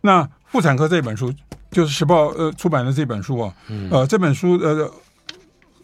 [0.00, 1.32] 那妇产科这本书
[1.70, 4.90] 就是时报呃出版的这本书啊，嗯、呃，这本书呃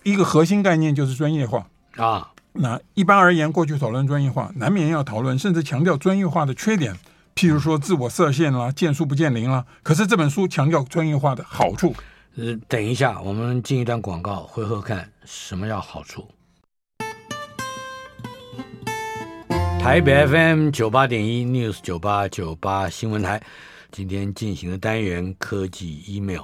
[0.02, 1.66] 一个核心概念就是专业化
[1.96, 2.28] 啊。
[2.54, 6.92] 那一般而言，过去讨论专业化，难免要讨论甚至强调专业化的缺点。
[7.38, 9.64] 譬如说自我设限啦、见树不见林啦。
[9.84, 11.94] 可是这本书强调专业化的好处。
[12.34, 16.28] 呃，等一下，我们进一段广告，回头看什么叫好处。
[19.78, 23.40] 台北 FM 九八点一 News 九八九八新闻台，
[23.92, 26.42] 今天进行的单元科技 email，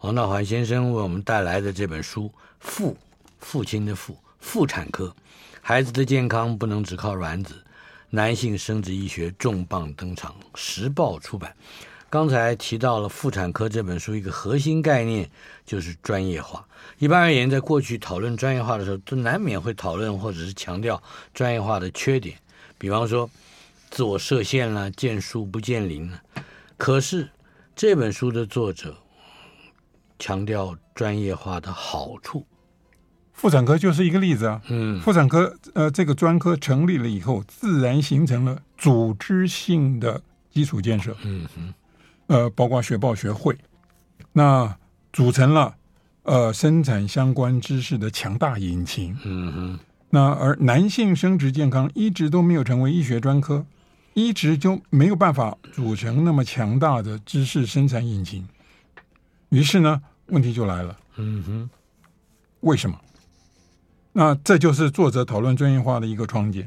[0.00, 2.26] 王道环先生为我们带来的这本书
[2.60, 2.94] 《妇
[3.38, 5.06] 父亲的妇妇产科》，
[5.62, 7.63] 孩子的健康不能只靠卵子，
[8.14, 11.52] 男性生殖医学重磅登场，时报出版。
[12.08, 15.28] 刚才提到了妇产科这本书一个核心概念
[15.66, 16.64] 就是专业化。
[16.98, 21.02] 一般而言，在过去讨论专业化的时候，都难免会讨论或者是强调
[21.32, 22.38] 专业化的缺点。
[22.78, 23.28] 比方说，
[23.90, 26.22] 自我设限了，见树不见林了。
[26.76, 27.28] 可是
[27.74, 28.96] 这本书的作者
[30.20, 32.46] 强调专业化的好处，
[33.34, 34.62] 妇产科就是一个例子啊。
[34.68, 41.14] 嗯，妇产科呃这个专科成立了以后，自然形成了组织性的基础建设。
[41.24, 41.74] 嗯哼，
[42.28, 43.54] 呃，包括学报学会，
[44.32, 44.74] 那
[45.12, 45.74] 组成了
[46.22, 49.14] 呃生产相关知识的强大引擎。
[49.24, 49.78] 嗯哼。
[50.10, 53.66] 那而男性生殖健康一直都没有成为医学专科，
[54.14, 58.46] 一直就没有办法组成那么强大的知识生产引擎。
[59.48, 60.96] 于是呢，问题就来了。
[61.16, 61.70] 嗯哼，
[62.60, 62.96] 为什么？
[64.14, 66.66] 那这就是作者讨论专业化的一个窗点。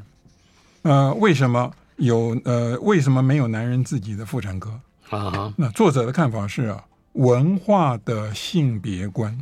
[0.82, 4.70] 呃，为什么有呃为什么没有男人自己的妇产科？
[5.10, 5.54] 啊哈。
[5.56, 6.84] 那作者的看法是啊，
[7.14, 9.36] 文化的性别观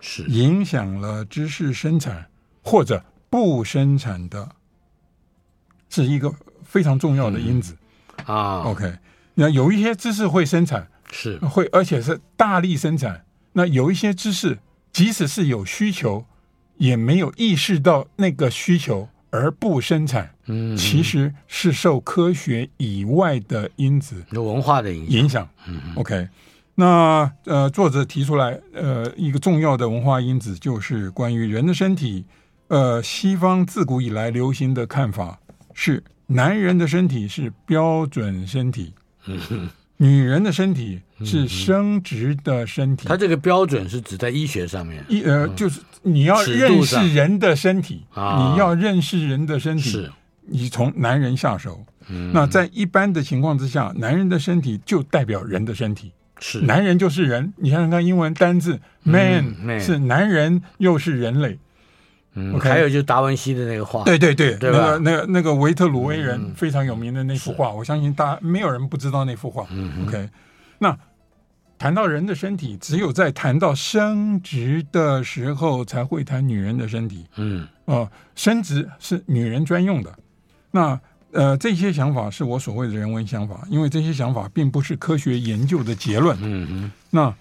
[0.00, 2.26] 是影响了知识生产
[2.62, 3.04] 或者。
[3.30, 4.48] 不生产的
[5.90, 6.32] 是一个
[6.64, 7.76] 非常重要的因子、
[8.24, 8.62] 嗯、啊。
[8.62, 8.90] OK，
[9.34, 13.26] 那有一些知识会生产，是会，而且是大力生产。
[13.52, 16.24] 那有一些知识，即使是有需求，
[16.78, 20.30] 也没有意识到那个需求而不生产。
[20.46, 25.12] 嗯，其实是受科学以外的因子，有文化的影响。
[25.18, 25.48] 影响。
[25.66, 26.28] 嗯，OK，
[26.74, 32.24] 那呃，作者提出来，呃，一个重要的文化因子就是关于人的身体。
[32.68, 35.38] 呃，西方自古以来流行的看法
[35.72, 38.92] 是，男人的身体是标准身体，
[39.98, 43.06] 女人的身体是生殖的身体。
[43.06, 50.12] 它这个标准是指在医学上面，一呃，就是你要认识人的身体，你要认识人的身体，是。
[50.50, 51.84] 你从男人下手。
[52.32, 56.60] 那在一般的情况之下，男人的身体就代表人的身体，是。
[56.62, 57.52] 男人就是人。
[57.56, 61.58] 你想想看，英文单字 man 是男人又是人类。
[62.34, 62.68] 嗯，Okay.
[62.68, 64.70] 还有就是达文西的那个画，对对对，对？
[64.70, 69.66] 那个那个那个维特鲁威人非常有名的那幅画，嗯、我相信大家没有人不知道那幅画。
[69.70, 70.28] 嗯，OK。
[70.78, 70.96] 那
[71.78, 77.26] 谈到人的身体，只有在谈到生殖的时候才会谈女人的身体。
[77.36, 80.16] 嗯，哦、呃，生殖是女人专用的。
[80.70, 81.00] 那
[81.32, 86.36] 呃，这些想法是我所谓的人文想法，因为这些想法并不是科学研究的结论。
[86.40, 87.34] 嗯哼，那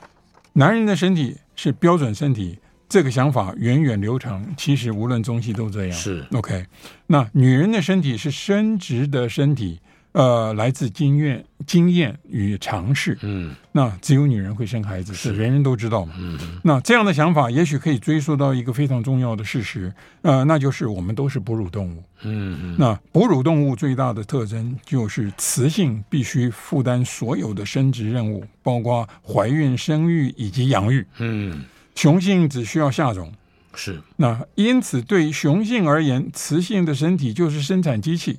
[0.53, 2.57] 男人的身体是标准身体。
[2.89, 5.97] 这个想法源远流长，其实无论中西都这样。
[5.97, 6.65] 是 OK。
[7.07, 9.79] 那女人的身体是生殖的身体，
[10.13, 13.17] 呃，来自经验、经验与尝试。
[13.21, 16.13] 嗯，那只有女人会生孩子，是人人都知道嘛。
[16.17, 22.03] 嗯，那这样的想法也许可以追溯到一个非常重要的事实，呃，那就是我们都是哺乳动物。
[22.23, 22.75] 嗯嗯。
[22.79, 31.05] 那哺乳动物最大的特征就是雌性必须负担所有的生殖任务，包括怀孕、生育以及养育。
[31.17, 31.65] 嗯。
[31.97, 33.33] 雄性只需要下种，
[33.73, 38.37] 是那因此对雄性而言，雌性的身体就是生产机器，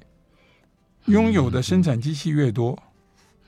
[1.06, 2.80] 拥有的生产机器越多，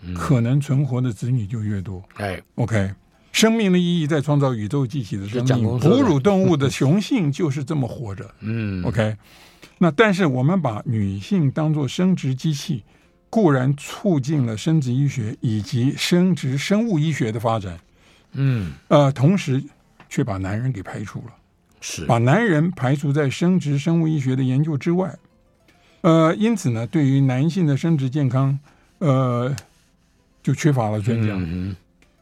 [0.03, 2.03] 嗯、可能存活的子女就越多。
[2.15, 2.93] 哎，OK，
[3.31, 5.79] 生命的意义在创造宇宙机器的生命。
[5.79, 8.29] 哺乳动物的雄性就是这么活着。
[8.43, 9.17] 嗯，OK，
[9.79, 12.83] 那但是我们把女性当作生殖机器，
[13.31, 17.79] 固然促进了生殖医学以及生殖生物医学的发展。
[18.33, 19.63] 嗯，呃，同时。
[20.11, 21.33] 却把男人给排除了，
[21.81, 25.17] 是把男人排除在生殖生物医学的研究之外，
[26.01, 28.59] 呃，因此呢，对于男性的生殖健康，
[28.99, 29.55] 呃，
[30.43, 31.33] 就缺乏了专家。
[31.35, 31.77] 嗯、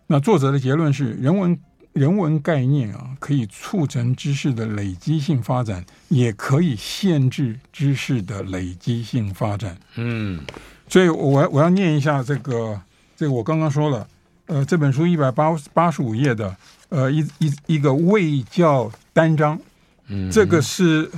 [0.07, 1.59] 那作者的结论是，人文
[1.95, 9.79] 人文概念啊，可以促成知识的累积性发展，也可以限制知识的累积性发展。
[9.97, 10.45] 嗯，
[10.89, 12.79] 所以我我要念一下这个，
[13.17, 14.07] 这个我刚刚说了，
[14.45, 16.55] 呃，这本书一百八八十五页的。
[16.91, 19.61] 呃，一一一个卫教单章，
[20.07, 21.11] 嗯，这个是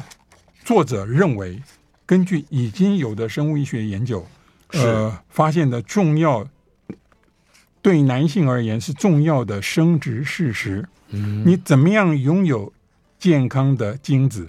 [0.65, 1.63] 作者认为
[2.05, 4.27] 根据已经有的生物医学研究，
[4.73, 6.49] 呃，发现的重要
[7.81, 10.89] 对男性而言是重要的生殖事实。
[11.11, 12.73] 嗯，你怎么样拥有
[13.19, 14.49] 健康的精子？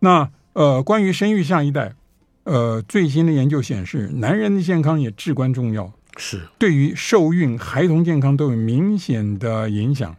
[0.00, 1.94] 那呃，关于生育下一代，
[2.44, 10.16] 呃，最新的研究显示，男人的健康也至关重要，是对于受孕、孩童健康都有明显的影响。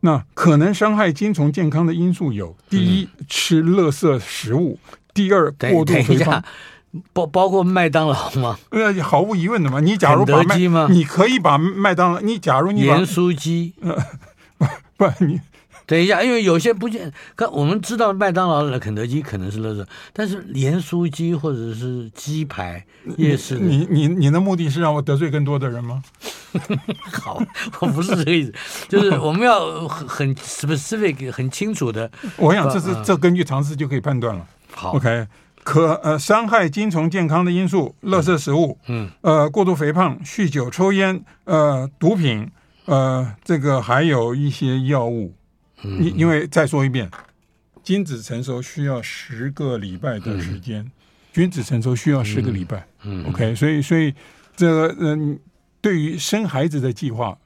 [0.00, 4.78] 那可能伤害精虫健康的因素有：第一，嗯、吃垃圾食物；
[5.14, 6.42] 第二，过度肥胖。
[7.14, 8.58] 包包括麦当劳吗？
[8.70, 9.80] 呃，毫无疑问的嘛。
[9.80, 10.58] 你假如把麦，
[10.90, 13.96] 你可以把麦当劳，你假如你盐酥鸡，呃，
[14.58, 15.40] 不不，你
[15.92, 22.82] 等一下，因为有些不见，可我们知道麦当劳的肯德基可能是垃圾，但是盐酥鸡或者是鸡排
[23.18, 26.02] 夜市，你你你的目的是让我得罪更多的人吗？
[27.12, 27.42] 好，
[27.80, 28.54] 我不是这个意思，
[28.88, 32.10] 就是我们要很很 specific 很清楚的。
[32.38, 34.46] 我想这是这根据常识就可以判断了。
[34.74, 35.26] 好，OK。
[35.62, 42.50] 可呃伤害精虫健康的因素，垃圾食物，嗯，呃过度肥胖、酗酒、抽烟，呃毒品，
[42.86, 45.34] 呃这个还有一些药物，
[45.84, 47.10] 因、嗯、因为再说一遍，
[47.82, 50.90] 精子成熟需要十个礼拜的时间，
[51.32, 54.14] 精、嗯、子成熟需要十个礼拜，嗯，OK，所以所以
[54.56, 55.38] 这个嗯、呃、
[55.80, 57.36] 对于生孩子的计划。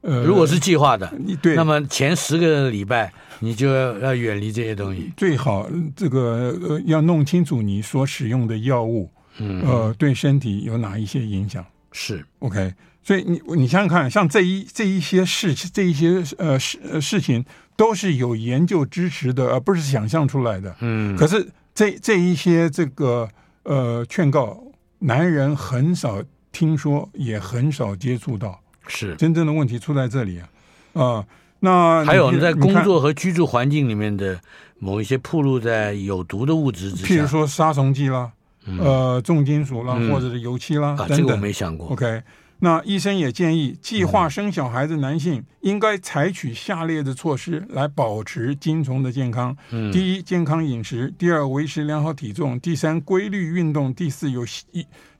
[0.00, 1.12] 呃，如果是计划的，
[1.42, 11.66] 对，那么前十个礼拜你就要要远离这些东西，最好这个呃要弄清楚你所使用的药物，嗯，呃，对身体有哪一些影响？
[11.90, 12.24] 是。
[12.38, 12.72] OK，
[13.08, 17.42] 所以你你想想看，像这一这一些事这一些呃事事情
[17.74, 20.76] 都是有研究支持的，而不是想象出来的。
[20.80, 23.26] 嗯，可是这这一些这个
[23.62, 24.62] 呃劝告，
[24.98, 28.60] 男人很少听说，也很少接触到。
[28.88, 30.48] 是真正的问题出在这里啊，
[30.92, 31.26] 啊、呃，
[31.60, 34.38] 那还有在工作和居住环境里面的
[34.78, 38.30] 某一些暴露在有毒的物质之下，譬如说杀虫剂啦，
[38.66, 41.88] 嗯、呃，重金属啦，嗯、或者是油漆啦，啊，等等这个我没想过。
[41.88, 42.22] OK，
[42.60, 54.44] 那医生也建议，计划生小孩的男性应该采取下列的措施来保持精虫的健康：嗯、第一，健康饮食；第二，维持良好体重；第三，规律运动；第四，有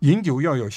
[0.01, 0.68] 饮酒要有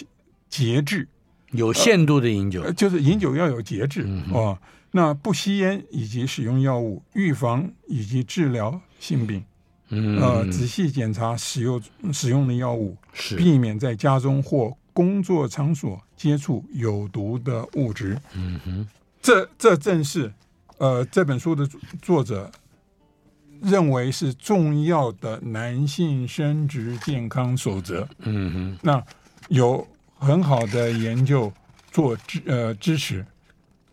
[0.49, 1.07] 节制。
[1.51, 4.57] 有限度的饮酒，呃，就是饮酒要有节制，嗯、哦。
[4.91, 9.43] 那不吸烟以及使用药物，预防以及治疗性病，
[9.89, 11.81] 嗯，呃，仔细检查使用
[12.13, 13.35] 使用的药物，是。
[13.35, 18.17] 避免在家中或工作场所接触有毒的物质。
[18.33, 18.87] 嗯哼，
[19.21, 20.31] 这这正是
[20.77, 21.67] 呃这本书的
[22.01, 22.51] 作者
[23.61, 28.07] 认为是重要的男性生殖健康守则。
[28.19, 29.03] 嗯哼，那
[29.49, 29.87] 有。
[30.23, 31.51] 很好的研究
[31.89, 33.25] 做支呃支持，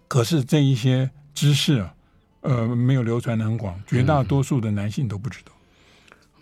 [0.06, 1.94] 可是这一些知识啊，
[2.42, 5.52] 呃没有流传的很广，绝大多数的男性都不知道。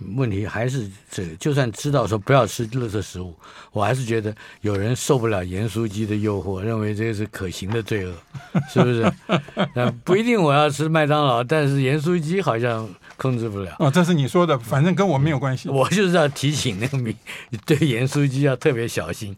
[0.01, 3.34] 嗯、问题还是这个，就算知道说不要吃垃圾食物，
[3.72, 8.14] 我还是觉得有人受不了盐酥鸡的诱惑，认为这个是可行的罪恶，
[8.72, 9.12] 是不是？
[9.74, 13.74] 那不一定我要吃麦当劳，但是盐酥鸡好像控制不了。
[13.78, 15.68] 哦，这是你说的，反正跟我没有关系。
[15.72, 17.14] 我就是要提醒那个民，
[17.64, 19.34] 对盐酥鸡要特别小心。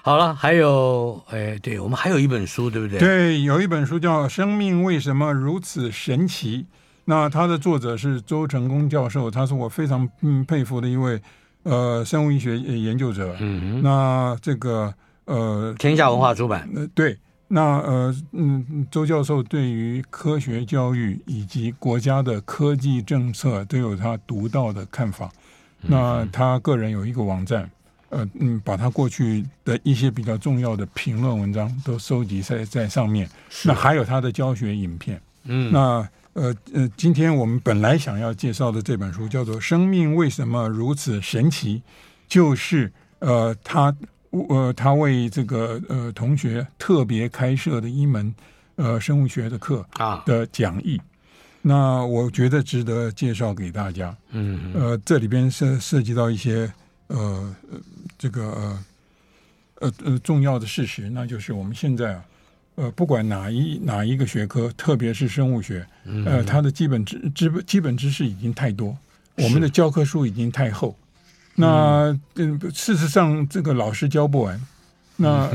[0.00, 2.98] 好了，还有，哎，对，我们还有一本书，对不对？
[2.98, 6.58] 对，有一本书叫《生命为什么如此神奇》，
[7.10, 11.18] 那它的作者是周成功教授，他是我非常嗯佩服的一位
[11.62, 13.34] 呃生物医学研究者。
[13.40, 14.92] 嗯哼，那这个
[15.24, 16.68] 呃，天下文化出版。
[16.76, 17.16] 呃，对，
[17.48, 25.30] 那呃嗯，周教授对于科学教育以及国家的科技政策都有他独到的看法。
[25.84, 27.70] 嗯、那他个人有一个网站。
[28.10, 33.28] 呃嗯，把他过去的一些比较重要的评论文章都收集在在上面。
[33.64, 35.20] 那还有他的教学影片。
[35.44, 41.76] 嗯，那呃呃，今天我们本来想要介绍的这本书叫做《生命为什么如此神奇》，
[42.28, 43.94] 就是呃他
[44.30, 48.34] 呃他为这个呃同学特别开设的一门
[48.76, 51.00] 呃生物学的课啊的讲义。
[51.62, 54.16] 那我觉得值得介绍给大家。
[54.30, 56.70] 嗯，呃，这里边涉涉及到一些。
[57.10, 57.56] 呃，
[58.18, 58.84] 这个呃
[59.76, 62.22] 呃呃重要的事实，那就是我们现在啊，
[62.78, 65.84] 呃，不管哪一哪一个学科，特别是生物学，
[66.24, 68.96] 呃，它的基本知知基本知识已经太多，
[69.36, 70.96] 我们的教科书已经太厚。
[71.54, 74.60] 那嗯，事实上，这个老师教不完。
[75.16, 75.50] 那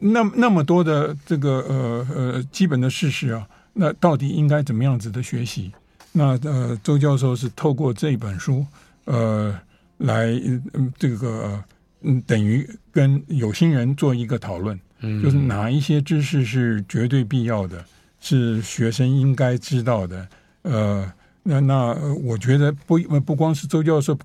[0.00, 5.72] 那那么多的这个呃呃基本的事实啊，那到底应该怎么样子的学习？
[6.12, 8.66] 那呃，周教授是透过这本书，
[9.04, 9.56] 呃。
[9.98, 10.26] 来，
[10.72, 11.62] 嗯，这个，
[12.02, 17.84] 嗯，等于跟有心人做一个讨论，嗯，就是哪一些知识是绝对必要的，
[18.20, 20.28] 是学生应该知道的。
[20.62, 21.94] 呃，那那
[22.24, 24.18] 我觉得不不光是周教授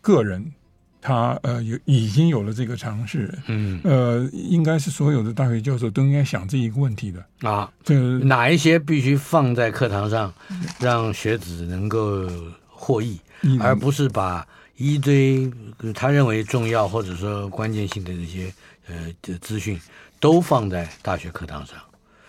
[0.00, 0.52] 个人，
[1.00, 7.72] 他呃有已经有了这个尝试，嗯，呃，应该是所有的大学教授都应该想这一个问题的啊。
[7.82, 10.32] 这哪一些必须放在课堂上，
[10.78, 12.28] 让学子能够
[12.68, 14.46] 获益，嗯，而不是把。
[14.78, 15.50] 一堆
[15.94, 18.52] 他认为重要或者说关键性的这些
[18.86, 19.80] 呃的资讯，
[20.26, 21.78] 都放在大学课堂上，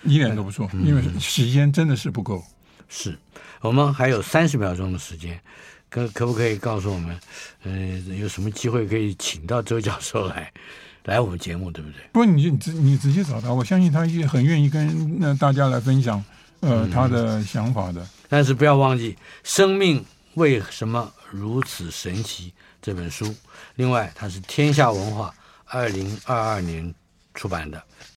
[0.03, 2.43] 一点都不错，因为时间真的是不够。
[2.87, 3.17] 是
[3.59, 5.41] 我们还有三十秒钟的时间，
[5.89, 7.19] 可可不可以告诉我们，
[7.63, 7.71] 呃，
[8.15, 10.53] 有什么机会可以请到周教授来？
[11.05, 11.97] 来我们节目对不对？
[12.11, 16.23] 不，你你直你直接找他，我相信他也很愿意跟那大家来分享，
[16.59, 18.07] 呃，嗯、他的想法的。
[18.29, 23.33] 但是不要忘记《生命为什么如此神奇》这本书，
[23.73, 25.33] 另外它是天下文化
[25.65, 26.93] 二零二二年
[27.37, 27.81] 出版的。